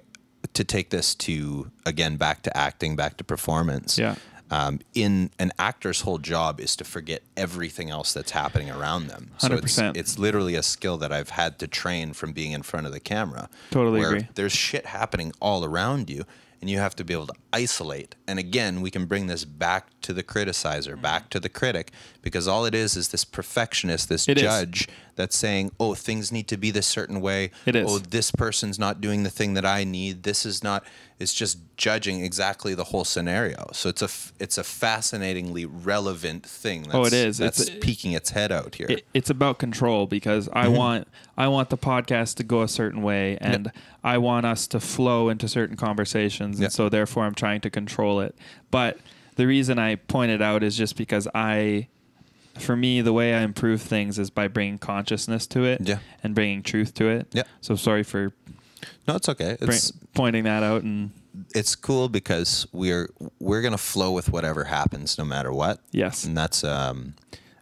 to 0.52 0.64
take 0.64 0.90
this 0.90 1.14
to 1.14 1.70
again 1.86 2.16
back 2.16 2.42
to 2.42 2.56
acting, 2.56 2.96
back 2.96 3.16
to 3.18 3.24
performance. 3.24 3.98
Yeah. 3.98 4.16
Um, 4.54 4.78
in 4.94 5.30
an 5.40 5.50
actor's 5.58 6.02
whole 6.02 6.18
job 6.18 6.60
is 6.60 6.76
to 6.76 6.84
forget 6.84 7.22
everything 7.36 7.90
else 7.90 8.12
that's 8.12 8.30
happening 8.30 8.70
around 8.70 9.08
them. 9.08 9.32
So 9.38 9.54
it's, 9.54 9.76
100%. 9.76 9.96
it's 9.96 10.16
literally 10.16 10.54
a 10.54 10.62
skill 10.62 10.96
that 10.98 11.12
I've 11.12 11.30
had 11.30 11.58
to 11.58 11.66
train 11.66 12.12
from 12.12 12.32
being 12.32 12.52
in 12.52 12.62
front 12.62 12.86
of 12.86 12.92
the 12.92 13.00
camera. 13.00 13.48
Totally 13.72 13.98
where 13.98 14.10
agree. 14.10 14.28
There's 14.36 14.52
shit 14.52 14.86
happening 14.86 15.32
all 15.40 15.64
around 15.64 16.08
you, 16.08 16.24
and 16.60 16.70
you 16.70 16.78
have 16.78 16.94
to 16.96 17.04
be 17.04 17.12
able 17.12 17.26
to 17.26 17.34
isolate. 17.54 18.14
And 18.26 18.38
again, 18.38 18.80
we 18.80 18.90
can 18.90 19.04
bring 19.06 19.26
this 19.28 19.44
back 19.44 19.88
to 20.02 20.12
the 20.12 20.22
Mm-hmm. 20.22 20.38
criticizer, 20.38 21.00
back 21.00 21.30
to 21.30 21.38
the 21.40 21.48
critic, 21.48 21.90
because 22.22 22.48
all 22.48 22.64
it 22.66 22.74
is 22.74 22.96
is 22.96 23.08
this 23.08 23.24
perfectionist, 23.24 24.08
this 24.08 24.28
It 24.28 24.38
is. 24.38 24.42
judge 24.42 24.88
that's 25.16 25.36
saying, 25.36 25.70
"Oh, 25.78 25.94
things 25.94 26.32
need 26.32 26.48
to 26.48 26.56
be 26.56 26.70
this 26.72 26.86
certain 26.86 27.20
way. 27.20 27.50
It 27.66 27.76
is. 27.76 27.86
Oh, 27.88 27.98
this 27.98 28.30
person's 28.32 28.78
not 28.78 29.00
doing 29.00 29.22
the 29.22 29.30
thing 29.30 29.54
that 29.54 29.64
I 29.64 29.84
need. 29.84 30.22
This 30.24 30.44
is 30.44 30.62
not." 30.64 30.84
It's 31.20 31.32
just 31.32 31.58
judging 31.76 32.24
exactly 32.24 32.74
the 32.74 32.84
whole 32.84 33.04
scenario. 33.04 33.70
So 33.72 33.88
it's 33.88 34.02
a 34.02 34.08
it's 34.42 34.58
a 34.58 34.64
fascinatingly 34.64 35.64
relevant 35.66 36.44
thing. 36.44 36.82
That's, 36.82 36.94
Oh, 36.94 37.04
it 37.04 37.12
is. 37.12 37.38
That's 37.38 37.60
It's- 37.60 37.78
peeking 37.80 38.12
its 38.12 38.30
head 38.30 38.50
out 38.50 38.74
here. 38.74 38.88
it, 38.90 39.04
it's 39.14 39.30
about 39.30 39.58
control 39.58 40.06
because 40.06 40.48
I 40.52 40.66
want 40.68 41.06
I 41.36 41.46
want 41.48 41.70
the 41.70 41.78
podcast 41.78 42.34
to 42.36 42.42
go 42.42 42.62
a 42.62 42.68
certain 42.68 43.02
way 43.02 43.38
and 43.40 43.70
I 44.02 44.18
want 44.18 44.44
us 44.46 44.66
to 44.68 44.80
flow 44.80 45.28
into 45.28 45.46
certain 45.48 45.76
conversations 45.76 46.58
Yeah. 46.58 46.64
and 46.66 46.72
so 46.72 46.88
therefore 46.88 47.24
I'm 47.24 47.34
trying 47.34 47.43
to 47.44 47.70
control 47.70 48.20
it. 48.20 48.34
But 48.70 48.98
the 49.36 49.46
reason 49.46 49.78
I 49.78 49.96
point 49.96 50.30
it 50.30 50.40
out 50.42 50.62
is 50.62 50.76
just 50.76 50.96
because 50.96 51.28
I 51.34 51.88
for 52.58 52.76
me 52.76 53.00
the 53.00 53.12
way 53.12 53.34
I 53.34 53.40
improve 53.42 53.82
things 53.82 54.18
is 54.18 54.30
by 54.30 54.46
bringing 54.48 54.78
consciousness 54.78 55.46
to 55.48 55.64
it 55.64 55.80
Yeah. 55.82 55.98
and 56.22 56.34
bringing 56.36 56.62
truth 56.62 56.94
to 56.94 57.08
it. 57.08 57.26
Yeah. 57.32 57.42
So 57.60 57.74
sorry 57.76 58.04
for 58.04 58.32
no, 59.08 59.16
it's 59.16 59.28
okay. 59.28 59.56
bring, 59.58 59.70
It's 59.72 59.92
pointing 60.14 60.44
that 60.44 60.62
out 60.62 60.82
and 60.82 61.10
it's 61.54 61.74
cool 61.74 62.08
because 62.08 62.66
we're 62.72 63.08
we're 63.40 63.60
gonna 63.62 63.76
flow 63.78 64.12
with 64.12 64.30
whatever 64.30 64.64
happens, 64.64 65.18
no 65.18 65.24
matter 65.24 65.52
what. 65.52 65.80
Yes. 65.90 66.24
and 66.24 66.36
that's 66.36 66.62
um, 66.64 67.14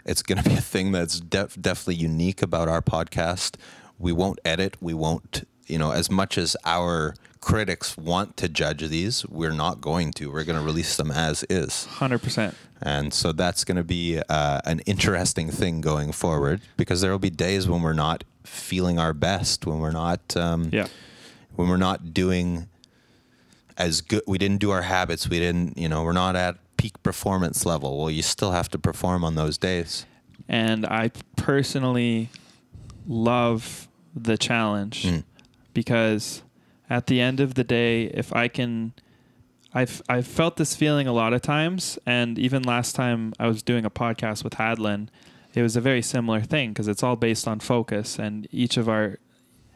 it's 0.04 0.22
gonna 0.22 0.42
be 0.42 0.54
a 0.54 0.60
thing 0.60 0.92
that's 0.92 1.20
def- 1.20 1.58
definitely 1.60 1.94
unique 1.94 2.42
about 2.42 2.68
our 2.68 2.82
podcast. 2.82 3.56
We 3.98 4.12
won't 4.12 4.40
edit. 4.44 4.76
We 4.80 4.92
won't, 4.94 5.46
you 5.72 5.78
know, 5.78 5.90
as 5.92 6.10
much 6.10 6.36
as 6.38 6.56
our 6.64 7.14
critics 7.40 7.96
want 7.96 8.36
to 8.36 8.48
judge 8.48 8.86
these, 8.88 9.26
we're 9.26 9.50
not 9.64 9.80
going 9.80 10.12
to. 10.12 10.30
We're 10.30 10.44
gonna 10.44 10.62
release 10.62 10.96
them 10.96 11.10
as 11.10 11.44
is. 11.50 11.86
Hundred 11.86 12.20
percent. 12.22 12.54
And 12.84 13.14
so 13.14 13.30
that's 13.32 13.62
going 13.64 13.76
to 13.76 13.84
be 13.84 14.20
uh, 14.28 14.60
an 14.64 14.80
interesting 14.86 15.52
thing 15.52 15.80
going 15.80 16.10
forward 16.10 16.62
because 16.76 17.00
there 17.00 17.12
will 17.12 17.20
be 17.20 17.30
days 17.30 17.68
when 17.68 17.80
we're 17.80 17.92
not 17.92 18.24
feeling 18.42 18.98
our 18.98 19.12
best, 19.12 19.66
when 19.66 19.78
we're 19.78 19.92
not, 19.92 20.36
um, 20.36 20.68
Yeah. 20.72 20.88
when 21.54 21.68
we're 21.68 21.76
not 21.76 22.12
doing 22.12 22.66
as 23.78 24.00
good. 24.00 24.22
We 24.26 24.36
didn't 24.36 24.58
do 24.58 24.72
our 24.72 24.82
habits. 24.82 25.28
We 25.28 25.38
didn't, 25.38 25.78
you 25.78 25.88
know, 25.88 26.02
we're 26.02 26.12
not 26.12 26.34
at 26.34 26.56
peak 26.76 27.00
performance 27.04 27.64
level. 27.64 27.98
Well, 27.98 28.10
you 28.10 28.22
still 28.22 28.50
have 28.50 28.68
to 28.70 28.78
perform 28.80 29.22
on 29.22 29.36
those 29.36 29.56
days. 29.58 30.04
And 30.48 30.84
I 30.84 31.12
personally 31.36 32.30
love 33.06 33.86
the 34.14 34.36
challenge 34.36 35.04
Mm. 35.04 35.22
Because 35.74 36.42
at 36.90 37.06
the 37.06 37.20
end 37.20 37.40
of 37.40 37.54
the 37.54 37.64
day, 37.64 38.04
if 38.04 38.34
I 38.34 38.48
can, 38.48 38.92
I've 39.74 40.02
I've 40.08 40.26
felt 40.26 40.56
this 40.56 40.74
feeling 40.76 41.06
a 41.06 41.12
lot 41.12 41.32
of 41.32 41.42
times, 41.42 41.98
and 42.06 42.38
even 42.38 42.62
last 42.62 42.94
time 42.94 43.32
I 43.38 43.46
was 43.46 43.62
doing 43.62 43.84
a 43.84 43.90
podcast 43.90 44.44
with 44.44 44.54
Hadlin, 44.54 45.08
it 45.54 45.62
was 45.62 45.76
a 45.76 45.80
very 45.80 46.02
similar 46.02 46.40
thing 46.40 46.70
because 46.70 46.88
it's 46.88 47.02
all 47.02 47.16
based 47.16 47.48
on 47.48 47.60
focus, 47.60 48.18
and 48.18 48.46
each 48.52 48.76
of 48.76 48.88
our, 48.88 49.18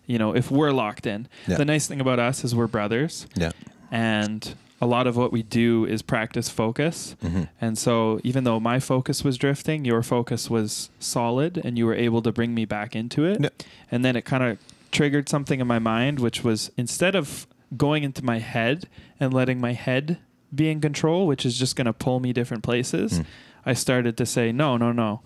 you 0.06 0.18
know, 0.18 0.34
if 0.34 0.50
we're 0.50 0.72
locked 0.72 1.06
in, 1.06 1.28
Yeah. 1.46 1.56
the 1.56 1.64
nice 1.64 1.86
thing 1.86 2.00
about 2.00 2.18
us 2.18 2.44
is 2.44 2.54
we're 2.54 2.66
brothers, 2.66 3.26
Yeah. 3.34 3.52
and 3.90 4.54
a 4.78 4.86
lot 4.86 5.06
of 5.06 5.16
what 5.16 5.32
we 5.32 5.42
do 5.42 5.86
is 5.86 6.02
practice 6.02 6.50
focus. 6.50 7.16
Mhm. 7.24 7.48
And 7.62 7.78
so, 7.78 8.20
even 8.22 8.44
though 8.44 8.60
my 8.60 8.78
focus 8.78 9.24
was 9.24 9.38
drifting, 9.38 9.86
your 9.86 10.02
focus 10.02 10.50
was 10.50 10.90
solid 11.00 11.56
and 11.64 11.78
you 11.78 11.86
were 11.86 11.94
able 11.94 12.20
to 12.20 12.30
bring 12.30 12.54
me 12.54 12.66
back 12.66 12.94
into 12.94 13.24
it. 13.24 13.38
Yeah. 13.40 13.48
And 13.90 14.04
then 14.04 14.16
it 14.16 14.26
kind 14.26 14.42
of 14.44 14.58
triggered 14.96 15.28
something 15.28 15.60
in 15.60 15.66
my 15.66 15.78
mind, 15.78 16.18
which 16.20 16.42
was 16.42 16.70
instead 16.76 17.14
of 17.14 17.46
going 17.76 18.02
into 18.02 18.24
my 18.24 18.38
head 18.38 18.88
and 19.20 19.32
letting 19.34 19.60
my 19.60 19.72
head 19.72 20.18
be 20.54 20.70
in 20.70 20.80
control, 20.80 21.26
which 21.26 21.44
is 21.44 21.58
just 21.58 21.76
going 21.76 21.86
to 21.86 21.92
pull 21.92 22.18
me 22.20 22.32
different 22.32 22.62
places, 22.62 23.20
Mm. 23.20 23.24
I 23.66 23.74
started 23.74 24.16
to 24.16 24.26
say, 24.26 24.52
no, 24.52 24.76
no, 24.76 24.92
no. 24.92 25.20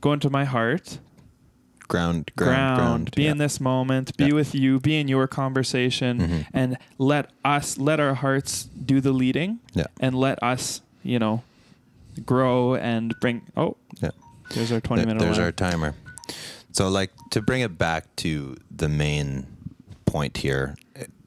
Go 0.00 0.12
into 0.12 0.30
my 0.30 0.44
heart, 0.44 0.98
Ground, 1.88 2.30
ground, 2.36 2.56
ground, 2.56 2.76
ground. 2.78 3.10
be 3.14 3.24
yeah. 3.24 3.32
in 3.32 3.38
this 3.38 3.60
moment, 3.60 4.16
be 4.16 4.26
Yeah. 4.28 4.32
with 4.32 4.54
you, 4.54 4.80
be 4.80 4.98
in 4.98 5.08
your 5.08 5.26
conversation, 5.28 6.18
Mhm. 6.18 6.46
and 6.54 6.78
let 6.98 7.30
us, 7.44 7.76
let 7.76 8.00
our 8.00 8.14
hearts 8.14 8.64
do 8.64 9.00
the 9.00 9.12
leading 9.12 9.58
Yeah. 9.74 9.84
and 10.00 10.14
let 10.14 10.42
us, 10.42 10.80
you 11.02 11.18
know, 11.18 11.42
grow 12.24 12.74
and 12.76 13.14
bring. 13.20 13.42
Oh, 13.56 13.76
Yeah. 14.00 14.10
there's 14.54 14.72
our 14.72 14.80
20 14.80 15.02
Th- 15.02 15.08
minute 15.14 15.20
There's 15.20 15.36
line. 15.36 15.44
our 15.46 15.52
timer. 15.52 15.94
So, 16.72 16.88
like, 16.88 17.12
to 17.30 17.42
bring 17.42 17.60
it 17.60 17.76
back 17.78 18.14
to 18.16 18.56
the 18.70 18.88
main 18.88 19.46
point 20.06 20.38
here, 20.38 20.76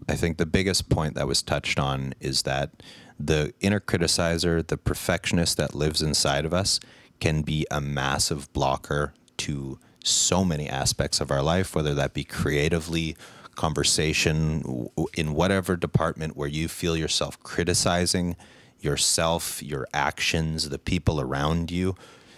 I 0.09 0.15
think 0.15 0.37
the 0.37 0.45
biggest 0.45 0.89
point 0.89 1.15
that 1.15 1.27
was 1.27 1.41
touched 1.41 1.79
on 1.79 2.13
is 2.19 2.43
that 2.43 2.83
the 3.19 3.53
inner 3.61 3.79
criticizer, 3.79 4.65
the 4.65 4.77
perfectionist 4.77 5.57
that 5.57 5.73
lives 5.73 6.01
inside 6.01 6.45
of 6.45 6.53
us, 6.53 6.79
can 7.19 7.43
be 7.43 7.65
a 7.71 7.79
massive 7.79 8.51
blocker 8.53 9.13
to 9.37 9.79
so 10.03 10.43
many 10.43 10.69
aspects 10.69 11.19
of 11.21 11.31
our 11.31 11.41
life, 11.41 11.75
whether 11.75 11.93
that 11.93 12.13
be 12.13 12.23
creatively, 12.23 13.15
conversation, 13.55 14.89
in 15.15 15.33
whatever 15.33 15.75
department 15.75 16.35
where 16.35 16.47
you 16.47 16.67
feel 16.67 16.97
yourself 16.97 17.41
criticizing 17.41 18.35
yourself, 18.79 19.63
your 19.63 19.87
actions, 19.93 20.69
the 20.69 20.77
people 20.77 21.19
around 21.21 21.71
you. 21.71 21.95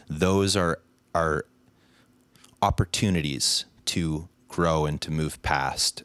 Those 0.07 0.55
are 0.55 0.79
are 1.15 1.45
opportunities 2.61 3.65
to 3.85 4.27
grow 4.47 4.85
and 4.85 4.99
to 5.01 5.11
move 5.11 5.41
past. 5.41 6.03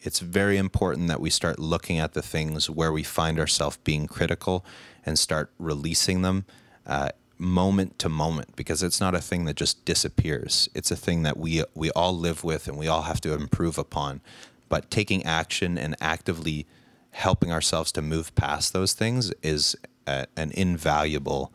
It's 0.00 0.20
very 0.20 0.58
important 0.58 1.08
that 1.08 1.20
we 1.20 1.30
start 1.30 1.58
looking 1.58 1.98
at 1.98 2.14
the 2.14 2.22
things 2.22 2.68
where 2.68 2.92
we 2.92 3.02
find 3.02 3.38
ourselves 3.38 3.78
being 3.84 4.06
critical 4.06 4.64
and 5.04 5.18
start 5.18 5.50
releasing 5.58 6.22
them 6.22 6.44
uh, 6.86 7.10
moment 7.38 7.98
to 7.98 8.08
moment 8.08 8.54
because 8.56 8.82
it's 8.82 9.00
not 9.00 9.14
a 9.14 9.20
thing 9.20 9.44
that 9.44 9.56
just 9.56 9.84
disappears. 9.84 10.68
It's 10.74 10.90
a 10.90 10.96
thing 10.96 11.22
that 11.22 11.36
we 11.36 11.64
we 11.74 11.90
all 11.90 12.16
live 12.16 12.44
with 12.44 12.68
and 12.68 12.78
we 12.78 12.88
all 12.88 13.02
have 13.02 13.20
to 13.22 13.34
improve 13.34 13.78
upon. 13.78 14.20
But 14.68 14.90
taking 14.90 15.24
action 15.24 15.78
and 15.78 15.96
actively 16.00 16.66
helping 17.10 17.52
ourselves 17.52 17.92
to 17.92 18.02
move 18.02 18.34
past 18.34 18.72
those 18.72 18.92
things 18.92 19.32
is 19.42 19.76
a, 20.06 20.26
an 20.36 20.50
invaluable 20.52 21.52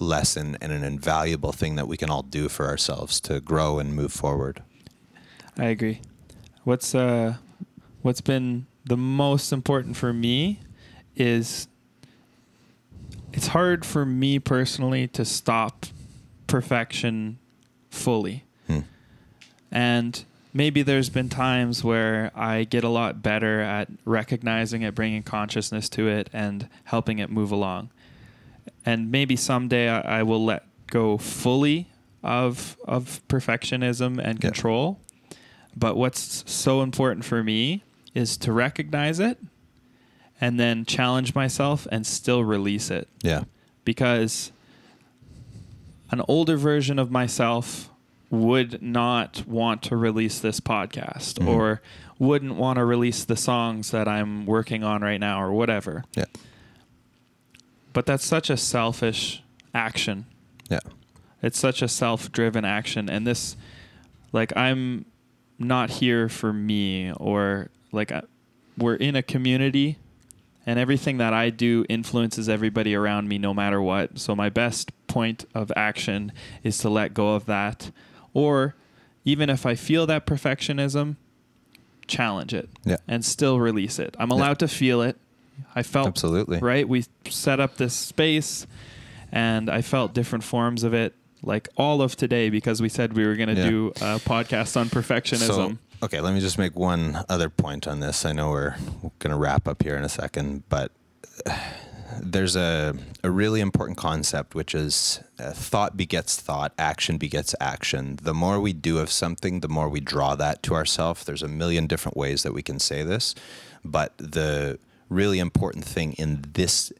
lesson 0.00 0.56
and 0.60 0.72
an 0.72 0.82
invaluable 0.82 1.52
thing 1.52 1.76
that 1.76 1.86
we 1.86 1.96
can 1.96 2.10
all 2.10 2.22
do 2.22 2.48
for 2.48 2.66
ourselves 2.66 3.20
to 3.20 3.40
grow 3.40 3.78
and 3.78 3.94
move 3.94 4.12
forward. 4.12 4.62
I 5.58 5.66
agree. 5.66 6.00
What's 6.64 6.94
uh, 6.94 7.34
what's 8.02 8.20
been 8.20 8.66
the 8.84 8.96
most 8.96 9.52
important 9.52 9.96
for 9.96 10.12
me 10.12 10.60
is 11.16 11.68
it's 13.32 13.48
hard 13.48 13.84
for 13.84 14.04
me 14.04 14.38
personally 14.38 15.06
to 15.08 15.24
stop 15.24 15.86
perfection 16.46 17.38
fully. 17.90 18.44
Hmm. 18.66 18.80
And 19.70 20.24
maybe 20.52 20.82
there's 20.82 21.10
been 21.10 21.28
times 21.28 21.84
where 21.84 22.32
I 22.34 22.64
get 22.64 22.84
a 22.84 22.88
lot 22.88 23.22
better 23.22 23.60
at 23.60 23.88
recognizing 24.04 24.82
it, 24.82 24.94
bringing 24.94 25.22
consciousness 25.22 25.88
to 25.90 26.08
it, 26.08 26.28
and 26.32 26.68
helping 26.84 27.18
it 27.18 27.30
move 27.30 27.52
along. 27.52 27.90
And 28.90 29.10
maybe 29.10 29.36
someday 29.36 29.88
I, 29.88 30.20
I 30.20 30.22
will 30.24 30.44
let 30.44 30.64
go 30.88 31.16
fully 31.16 31.86
of 32.22 32.76
of 32.86 33.20
perfectionism 33.28 34.18
and 34.18 34.38
Yeah. 34.42 34.50
control. 34.50 35.00
But 35.76 35.96
what's 35.96 36.42
so 36.50 36.82
important 36.82 37.24
for 37.24 37.44
me 37.44 37.82
is 38.14 38.36
to 38.38 38.52
recognize 38.52 39.20
it 39.20 39.38
and 40.40 40.58
then 40.58 40.84
challenge 40.84 41.34
myself 41.34 41.86
and 41.92 42.04
still 42.04 42.42
release 42.42 42.90
it 42.90 43.06
Yeah. 43.22 43.44
because 43.84 44.50
an 46.10 46.22
older 46.26 46.56
version 46.56 46.98
of 46.98 47.10
myself 47.10 47.88
would 48.30 48.82
not 48.82 49.44
want 49.46 49.82
to 49.82 49.96
release 49.96 50.40
this 50.40 50.58
podcast 50.60 51.34
Mhm. 51.38 51.46
or 51.46 51.80
wouldn't 52.18 52.56
want 52.56 52.76
to 52.78 52.84
release 52.84 53.24
the 53.24 53.36
songs 53.36 53.92
that 53.92 54.08
I'm 54.08 54.44
working 54.46 54.82
on 54.82 55.02
right 55.02 55.20
now 55.20 55.40
or 55.42 55.52
whatever. 55.52 56.04
Yeah. 56.16 56.24
But 57.92 58.06
that's 58.06 58.24
such 58.24 58.50
a 58.50 58.56
selfish 58.56 59.42
action. 59.74 60.26
Yeah. 60.70 60.80
It's 61.42 61.58
such 61.58 61.82
a 61.82 61.88
self-driven 61.88 62.64
action 62.64 63.08
and 63.08 63.26
this 63.26 63.56
like 64.32 64.56
I'm 64.56 65.06
not 65.58 65.90
here 65.90 66.28
for 66.28 66.52
me 66.52 67.12
or 67.12 67.70
like 67.92 68.12
I, 68.12 68.22
we're 68.78 68.94
in 68.94 69.16
a 69.16 69.22
community 69.22 69.98
and 70.66 70.78
everything 70.78 71.16
that 71.18 71.32
I 71.32 71.50
do 71.50 71.84
influences 71.88 72.48
everybody 72.48 72.94
around 72.94 73.28
me 73.28 73.38
no 73.38 73.52
matter 73.54 73.80
what. 73.82 74.18
So 74.18 74.36
my 74.36 74.50
best 74.50 74.90
point 75.06 75.46
of 75.54 75.72
action 75.74 76.30
is 76.62 76.78
to 76.78 76.88
let 76.90 77.14
go 77.14 77.34
of 77.34 77.46
that 77.46 77.90
or 78.34 78.76
even 79.24 79.50
if 79.50 79.66
I 79.66 79.74
feel 79.74 80.06
that 80.06 80.26
perfectionism 80.26 81.16
challenge 82.06 82.52
it 82.54 82.68
Yeah. 82.84 82.96
and 83.08 83.24
still 83.24 83.58
release 83.58 83.98
it. 83.98 84.14
I'm 84.18 84.30
allowed 84.30 84.58
to 84.60 84.68
feel 84.68 85.02
it. 85.02 85.16
I 85.74 85.82
felt 85.82 86.06
Absolutely. 86.08 86.58
right? 86.58 86.88
We 86.88 87.04
set 87.28 87.60
up 87.60 87.76
this 87.76 87.94
space 87.94 88.66
and 89.32 89.70
I 89.70 89.82
felt 89.82 90.12
different 90.14 90.44
forms 90.44 90.82
of 90.84 90.94
it 90.94 91.14
like 91.42 91.68
all 91.76 92.02
of 92.02 92.16
today 92.16 92.50
because 92.50 92.82
we 92.82 92.88
said 92.88 93.14
we 93.14 93.26
were 93.26 93.36
going 93.36 93.54
to 93.54 93.60
Yeah. 93.62 93.70
do 93.70 93.88
a 93.96 94.18
podcast 94.18 94.76
on 94.78 94.88
perfectionism. 94.90 95.48
So, 95.48 95.78
okay, 96.02 96.20
let 96.20 96.34
me 96.34 96.40
just 96.40 96.58
make 96.58 96.76
one 96.76 97.24
other 97.28 97.48
point 97.48 97.86
on 97.88 98.00
this. 98.00 98.24
I 98.26 98.32
know 98.32 98.50
we're 98.50 98.76
going 99.20 99.30
to 99.30 99.36
wrap 99.36 99.66
up 99.66 99.82
here 99.82 99.96
in 99.96 100.04
a 100.04 100.08
second, 100.08 100.64
but 100.68 100.92
there's 102.20 102.56
a, 102.56 102.94
a 103.22 103.30
really 103.30 103.60
important 103.60 103.96
concept, 103.96 104.54
which 104.54 104.74
is 104.74 105.20
uh, 105.38 105.52
thought 105.52 105.96
begets 105.96 106.36
thought, 106.40 106.72
action 106.78 107.16
begets 107.18 107.54
action. 107.60 108.18
The 108.20 108.34
more 108.34 108.60
we 108.60 108.72
do 108.72 108.98
of 108.98 109.10
something, 109.10 109.60
the 109.60 109.68
more 109.68 109.88
we 109.88 110.00
draw 110.00 110.34
that 110.34 110.62
to 110.64 110.74
ourselves. 110.74 111.24
There's 111.24 111.42
a 111.42 111.48
million 111.48 111.86
different 111.86 112.16
ways 112.16 112.42
that 112.42 112.52
we 112.52 112.62
can 112.62 112.78
say 112.78 113.02
this, 113.04 113.34
but 113.84 114.12
the 114.18 114.78
really 115.10 115.38
important 115.38 115.84
thing 115.84 116.14
in 116.14 116.44
this 116.54 116.92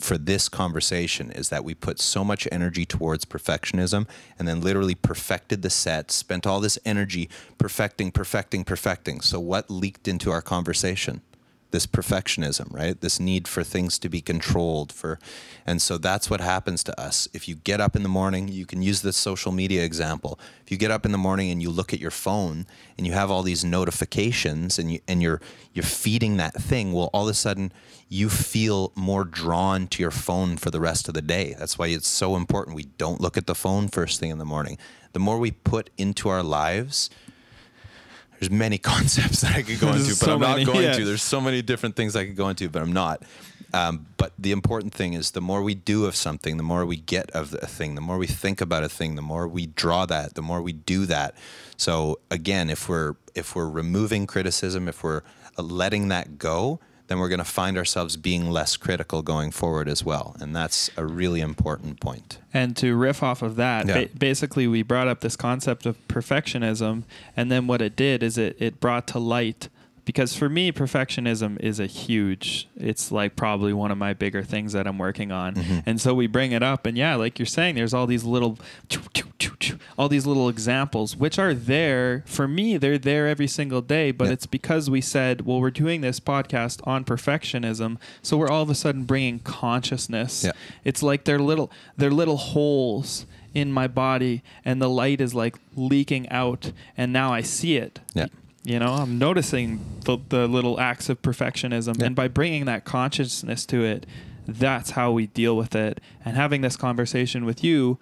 for 0.00 0.18
this 0.18 0.48
conversation 0.48 1.30
is 1.30 1.48
that 1.50 1.62
we 1.62 1.74
put 1.74 2.00
so 2.00 2.24
much 2.24 2.48
energy 2.50 2.84
towards 2.84 3.24
perfectionism 3.24 4.08
and 4.38 4.48
then 4.48 4.60
literally 4.60 4.96
perfected 4.96 5.62
the 5.62 5.70
set, 5.70 6.10
spent 6.10 6.46
all 6.46 6.58
this 6.58 6.78
energy 6.84 7.28
perfecting, 7.56 8.10
perfecting, 8.10 8.64
perfecting. 8.64 9.20
So 9.20 9.38
what 9.38 9.70
leaked 9.70 10.08
into 10.08 10.32
our 10.32 10.42
conversation? 10.42 11.20
This 11.70 11.86
perfectionism, 11.86 12.72
right? 12.72 13.00
This 13.00 13.20
need 13.20 13.48
for 13.48 13.62
things 13.62 13.98
to 14.00 14.08
be 14.08 14.20
controlled 14.20 14.92
for 14.92 15.18
and 15.66 15.80
so 15.80 15.98
that's 15.98 16.30
what 16.30 16.40
happens 16.40 16.82
to 16.84 17.00
us. 17.00 17.28
If 17.32 17.48
you 17.48 17.54
get 17.54 17.80
up 17.80 17.94
in 17.94 18.02
the 18.02 18.08
morning, 18.08 18.48
you 18.48 18.66
can 18.66 18.82
use 18.82 19.02
this 19.02 19.16
social 19.16 19.52
media 19.52 19.84
example. 19.84 20.38
If 20.64 20.70
you 20.70 20.76
get 20.76 20.90
up 20.90 21.04
in 21.04 21.12
the 21.12 21.18
morning 21.18 21.50
and 21.50 21.62
you 21.62 21.70
look 21.70 21.92
at 21.92 22.00
your 22.00 22.10
phone 22.10 22.66
and 22.96 23.06
you 23.06 23.12
have 23.12 23.30
all 23.30 23.42
these 23.42 23.64
notifications 23.64 24.78
and 24.78 24.92
you 24.92 25.00
and 25.06 25.22
you're 25.22 25.40
you're 25.72 25.84
feeding 25.84 26.38
that 26.38 26.54
thing, 26.54 26.92
well 26.92 27.10
all 27.12 27.24
of 27.24 27.30
a 27.30 27.34
sudden 27.34 27.72
you 28.08 28.28
feel 28.28 28.92
more 28.96 29.24
drawn 29.24 29.86
to 29.86 30.02
your 30.02 30.10
phone 30.10 30.56
for 30.56 30.70
the 30.70 30.80
rest 30.80 31.06
of 31.06 31.14
the 31.14 31.22
day. 31.22 31.54
That's 31.58 31.78
why 31.78 31.88
it's 31.88 32.08
so 32.08 32.34
important 32.36 32.74
we 32.74 32.86
don't 32.98 33.20
look 33.20 33.36
at 33.36 33.46
the 33.46 33.54
phone 33.54 33.88
first 33.88 34.18
thing 34.18 34.30
in 34.30 34.38
the 34.38 34.44
morning. 34.44 34.78
The 35.12 35.20
more 35.20 35.38
we 35.38 35.52
put 35.52 35.90
into 35.96 36.28
our 36.28 36.42
lives, 36.42 37.10
there's 38.40 38.50
many 38.50 38.78
concepts 38.94 39.42
that 39.42 39.54
I 39.54 39.62
could 39.62 39.78
go 39.78 39.88
into, 39.88 40.08
but 40.08 40.16
so 40.16 40.34
I'm 40.34 40.40
many, 40.40 40.64
not 40.64 40.72
going 40.72 40.84
yeah. 40.84 40.94
to. 40.94 41.04
There's 41.04 41.22
so 41.22 41.40
many 41.40 41.62
different 41.62 41.94
things 41.94 42.16
I 42.16 42.26
could 42.26 42.36
go 42.36 42.48
into, 42.48 42.68
but 42.68 42.82
I'm 42.82 42.92
not. 42.92 43.22
Um, 43.72 44.06
but 44.16 44.32
the 44.36 44.50
important 44.50 44.92
thing 44.92 45.12
is 45.12 45.30
the 45.30 45.40
more 45.40 45.62
we 45.62 45.74
do 45.74 46.06
of 46.06 46.16
something, 46.16 46.56
the 46.56 46.62
more 46.62 46.84
we 46.84 46.96
get 46.96 47.30
of 47.30 47.54
a 47.54 47.66
thing, 47.66 47.94
the 47.94 48.00
more 48.00 48.18
we 48.18 48.26
think 48.26 48.60
about 48.60 48.82
a 48.82 48.88
thing, 48.88 49.14
the 49.14 49.22
more 49.22 49.46
we 49.46 49.66
draw 49.66 50.06
that, 50.06 50.34
the 50.34 50.42
more 50.42 50.60
we 50.60 50.72
do 50.72 51.06
that. 51.06 51.36
So 51.76 52.18
again, 52.30 52.68
if 52.68 52.88
we're 52.88 53.14
if 53.34 53.54
we're 53.54 53.68
removing 53.68 54.26
criticism, 54.26 54.88
if 54.88 55.04
we're 55.04 55.22
letting 55.56 56.08
that 56.08 56.38
go, 56.38 56.80
then 57.10 57.18
we're 57.18 57.28
going 57.28 57.40
to 57.40 57.44
find 57.44 57.76
ourselves 57.76 58.16
being 58.16 58.48
less 58.50 58.76
critical 58.76 59.20
going 59.20 59.50
forward 59.50 59.88
as 59.88 60.04
well, 60.04 60.36
and 60.38 60.54
that's 60.54 60.90
a 60.96 61.04
really 61.04 61.40
important 61.40 61.98
point. 62.00 62.38
And 62.54 62.76
to 62.76 62.94
riff 62.94 63.20
off 63.20 63.42
of 63.42 63.56
that, 63.56 63.88
Yeah. 63.88 64.04
ba- 64.04 64.10
basically, 64.16 64.68
we 64.68 64.82
brought 64.82 65.08
up 65.08 65.20
this 65.20 65.34
concept 65.34 65.86
of 65.86 65.96
perfectionism, 66.06 67.02
and 67.36 67.50
then 67.50 67.66
what 67.66 67.82
it 67.82 67.96
did 67.96 68.22
is 68.22 68.38
it, 68.38 68.56
it 68.60 68.78
brought 68.78 69.08
to 69.08 69.18
light. 69.18 69.68
Because 70.06 70.34
for 70.36 70.48
me, 70.48 70.72
perfectionism 70.72 71.60
is 71.60 71.78
a 71.78 71.86
huge, 71.86 72.68
it's 72.76 73.12
like 73.12 73.36
probably 73.36 73.72
one 73.72 73.90
of 73.90 73.98
my 73.98 74.12
bigger 74.12 74.42
things 74.42 74.72
that 74.72 74.86
I'm 74.86 74.98
working 74.98 75.30
on. 75.30 75.54
Mm-hmm. 75.54 75.78
And 75.86 76.00
so 76.00 76.14
we 76.14 76.26
bring 76.26 76.52
it 76.52 76.62
up. 76.62 76.86
And 76.86 76.96
yeah, 76.96 77.14
like 77.16 77.38
you're 77.38 77.46
saying, 77.46 77.74
there's 77.74 77.92
all 77.94 78.06
these 78.06 78.24
little, 78.24 78.58
all 79.98 80.08
these 80.08 80.26
little 80.26 80.48
examples, 80.48 81.16
which 81.16 81.38
are 81.38 81.54
there. 81.54 82.22
For 82.26 82.46
me, 82.48 82.76
they're 82.76 82.98
there 82.98 83.28
every 83.28 83.46
single 83.46 83.80
day. 83.82 84.10
But 84.10 84.26
Yeah. 84.26 84.32
it's 84.32 84.46
because 84.46 84.88
we 84.90 85.00
said, 85.00 85.42
well, 85.46 85.60
we're 85.60 85.70
doing 85.70 86.00
this 86.00 86.20
podcast 86.20 86.86
on 86.86 87.04
perfectionism. 87.04 87.98
So 88.22 88.36
we're 88.36 88.48
all 88.50 88.62
of 88.62 88.70
a 88.70 88.74
sudden 88.74 89.04
bringing 89.04 89.38
consciousness 89.40 90.44
Yeah. 90.44 90.52
it's 90.84 91.02
like 91.02 91.24
they're 91.24 91.38
little 91.38 91.70
they're 91.96 92.10
little 92.10 92.36
holes 92.36 93.26
in 93.54 93.72
my 93.72 93.88
body 93.88 94.42
and 94.64 94.80
the 94.80 94.88
light 94.88 95.20
is 95.20 95.34
like 95.34 95.56
leaking 95.76 96.28
out 96.28 96.72
and 96.96 97.12
now 97.12 97.32
I 97.32 97.40
see 97.42 97.76
it. 97.76 98.00
Yeah. 98.14 98.26
You 98.62 98.78
know, 98.78 98.92
I'm 98.94 99.18
noticing 99.18 99.80
the, 100.04 100.18
the 100.28 100.46
little 100.46 100.78
acts 100.78 101.08
of 101.08 101.20
perfectionism 101.22 101.98
Yeah. 101.98 102.06
and 102.06 102.14
by 102.16 102.28
bringing 102.28 102.66
that 102.66 102.84
consciousness 102.84 103.64
to 103.66 103.82
it, 103.84 104.06
that's 104.46 104.90
how 104.92 105.12
we 105.12 105.26
deal 105.28 105.56
with 105.56 105.74
it. 105.74 106.00
And 106.24 106.36
having 106.36 106.60
this 106.60 106.76
conversation 106.76 107.44
with 107.44 107.64
you 107.64 107.98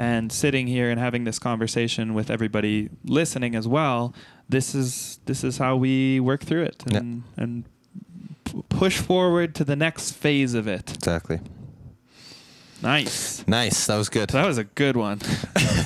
and 0.00 0.32
sitting 0.32 0.66
here 0.66 0.88
and 0.90 0.98
having 0.98 1.24
this 1.24 1.38
conversation 1.38 2.14
with 2.14 2.30
everybody 2.30 2.88
listening 3.04 3.54
as 3.54 3.66
well, 3.68 4.14
this 4.48 4.74
is 4.74 5.20
this 5.26 5.44
is 5.44 5.58
how 5.58 5.76
we 5.76 6.20
work 6.20 6.42
through 6.48 6.64
it 6.64 6.82
Yeah. 6.86 6.98
and 7.00 7.22
and 7.36 7.64
p- 8.44 8.62
push 8.80 8.96
forward 8.98 9.54
to 9.56 9.64
the 9.64 9.76
next 9.76 10.12
phase 10.12 10.54
of 10.54 10.66
it. 10.66 10.86
Exactly. 10.94 11.38
Nice. 12.82 13.44
Nice. 13.46 13.86
That 13.86 13.98
was 13.98 14.08
good. 14.08 14.30
That 14.30 14.46
was 14.46 14.56
a 14.58 14.64
good 14.64 14.96
one. 14.96 15.20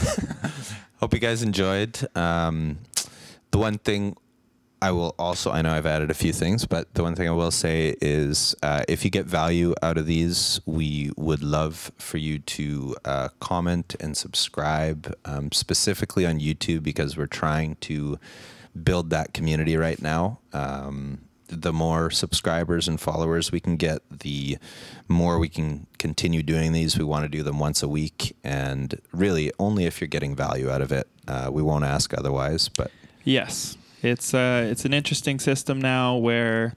Hope 1.01 1.13
you 1.13 1.19
guys 1.21 1.43
enjoyed. 1.43 1.99
Um, 2.17 2.79
the 3.51 3.59
one 3.59 3.79
thing 3.79 4.17
I 4.85 4.91
will 4.91 5.15
also, 5.19 5.51
I 5.51 5.63
know 5.63 5.73
I've 5.73 5.87
added 5.87 6.11
a 6.11 6.15
few 6.15 6.35
things, 6.35 6.67
but 6.67 6.93
the 6.93 7.03
one 7.03 7.15
thing 7.15 7.27
I 7.27 7.31
will 7.33 7.51
say 7.51 7.97
is 8.03 8.55
uh, 8.63 8.85
if 8.87 9.03
you 9.03 9.11
get 9.11 9.25
value 9.25 9.75
out 9.83 9.97
of 9.97 10.05
these, 10.05 10.61
we 10.67 11.11
would 11.17 11.43
love 11.43 11.91
for 11.97 12.19
you 12.19 12.39
to 12.41 12.95
uh, 13.07 13.29
comment 13.41 13.97
and 13.99 14.15
subscribe, 14.15 15.17
um, 15.25 15.51
specifically 15.53 16.27
on 16.27 16.39
YouTube, 16.39 16.83
because 16.83 17.17
we're 17.17 17.27
trying 17.27 17.77
to 17.77 18.19
build 18.83 19.09
that 19.09 19.33
community 19.33 19.79
right 19.79 20.03
now. 20.03 20.41
Um, 20.53 21.23
the 21.47 21.73
more 21.73 22.11
subscribers 22.11 22.87
and 22.87 23.01
followers 23.01 23.51
we 23.51 23.61
can 23.61 23.77
get, 23.77 24.03
the 24.11 24.59
more 25.09 25.39
we 25.39 25.49
can 25.49 25.87
continue 25.97 26.43
doing 26.43 26.73
these. 26.73 26.99
We 26.99 27.05
want 27.05 27.25
to 27.25 27.31
do 27.31 27.43
them 27.43 27.59
once 27.59 27.83
a 27.83 27.89
week, 27.89 28.37
and 28.45 29.01
really 29.13 29.51
only 29.59 29.87
if 29.87 30.03
you're 30.03 30.09
getting 30.09 30.37
value 30.37 30.71
out 30.71 30.83
of 30.83 30.93
it. 30.93 31.09
Uh, 31.27 31.49
we 31.51 31.63
won't 31.63 31.85
ask 31.85 32.13
otherwise, 32.13 32.69
but 32.69 32.91
Yes, 33.25 33.79
it's 34.05 34.35
uh, 34.35 34.67
it's 34.71 34.85
an 34.85 34.93
interesting 34.93 35.39
system 35.39 35.81
now 35.81 36.17
where 36.17 36.77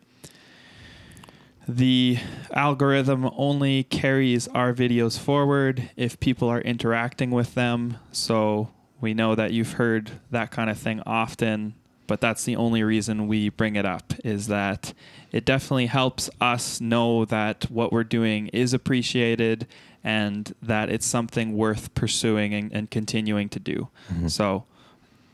the 1.67 2.17
algorithm 2.53 3.29
only 3.35 3.83
carries 3.83 4.47
our 4.49 4.73
videos 4.73 5.19
forward 5.19 5.89
if 5.97 6.19
people 6.19 6.47
are 6.47 6.61
interacting 6.61 7.29
with 7.29 7.55
them. 7.55 7.97
So 8.11 8.71
we 9.01 9.13
know 9.13 9.35
that 9.35 9.51
you've 9.51 9.73
heard 9.73 10.11
that 10.31 10.49
kind 10.49 10.69
of 10.69 10.77
thing 10.77 11.01
often, 11.05 11.75
but 12.07 12.21
that's 12.21 12.45
the 12.45 12.55
only 12.55 12.83
reason 12.83 13.27
we 13.27 13.49
bring 13.49 13.75
it 13.75 13.85
up 13.85 14.13
is 14.23 14.47
that 14.47 14.93
it 15.33 15.43
definitely 15.43 15.87
helps 15.87 16.29
us 16.39 16.79
know 16.79 17.25
that 17.25 17.65
what 17.69 17.91
we're 17.91 18.05
doing 18.05 18.47
is 18.47 18.73
appreciated 18.73 19.67
and 20.05 20.55
that 20.61 20.89
it's 20.89 21.05
something 21.05 21.57
worth 21.57 21.93
pursuing 21.93 22.53
and, 22.53 22.71
and 22.71 22.89
continuing 22.89 23.49
to 23.49 23.59
do. 23.59 23.89
So 24.29 24.63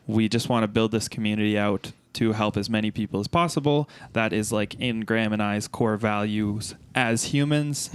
we 0.08 0.28
just 0.28 0.50
want 0.50 0.64
to 0.64 0.68
build 0.68 0.92
this 0.92 1.08
community 1.08 1.58
out 1.58 1.92
to 2.14 2.34
help 2.34 2.58
as 2.58 2.70
many 2.70 2.92
people 2.92 3.20
as 3.20 3.28
possible. 3.28 3.90
That 4.12 4.34
is 4.34 4.52
like 4.52 4.76
in 4.76 5.02
Graham 5.02 5.34
and 5.34 5.42
I's 5.42 5.68
core 5.68 5.98
values 5.98 6.76
as 6.94 7.26
humans, 7.26 7.90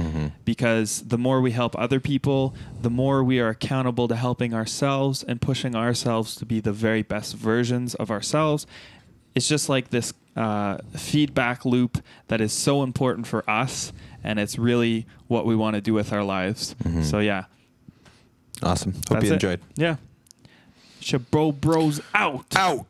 because 0.44 1.02
the 1.02 1.18
more 1.18 1.40
we 1.40 1.52
help 1.52 1.78
other 1.78 2.00
people, 2.00 2.52
the 2.82 2.90
more 2.90 3.22
we 3.22 3.38
are 3.38 3.48
accountable 3.48 4.08
to 4.08 4.16
helping 4.16 4.52
ourselves 4.54 5.22
and 5.22 5.40
pushing 5.40 5.76
ourselves 5.76 6.34
to 6.36 6.44
be 6.44 6.58
the 6.58 6.72
very 6.72 7.02
best 7.02 7.36
versions 7.36 7.94
of 7.94 8.10
ourselves. 8.10 8.66
It's 9.36 9.46
just 9.46 9.68
like 9.68 9.90
this 9.90 10.12
uh, 10.34 10.78
feedback 10.96 11.64
loop 11.64 12.02
that 12.26 12.40
is 12.40 12.52
so 12.52 12.82
important 12.82 13.28
for 13.28 13.48
us, 13.48 13.92
and 14.24 14.40
it's 14.40 14.58
really 14.58 15.06
what 15.28 15.46
we 15.46 15.54
want 15.54 15.74
to 15.74 15.80
do 15.80 15.94
with 15.94 16.12
our 16.12 16.24
lives. 16.24 16.74
So 17.04 17.20
yeah, 17.20 17.44
awesome. 18.64 18.94
Hope 18.94 19.02
that's 19.10 19.26
you 19.26 19.30
it. 19.30 19.34
enjoyed. 19.34 19.60
Yeah. 21.10 21.18
Shabro 21.18 21.58
Bros 21.58 22.00
out. 22.14 22.56
Out. 22.56 22.86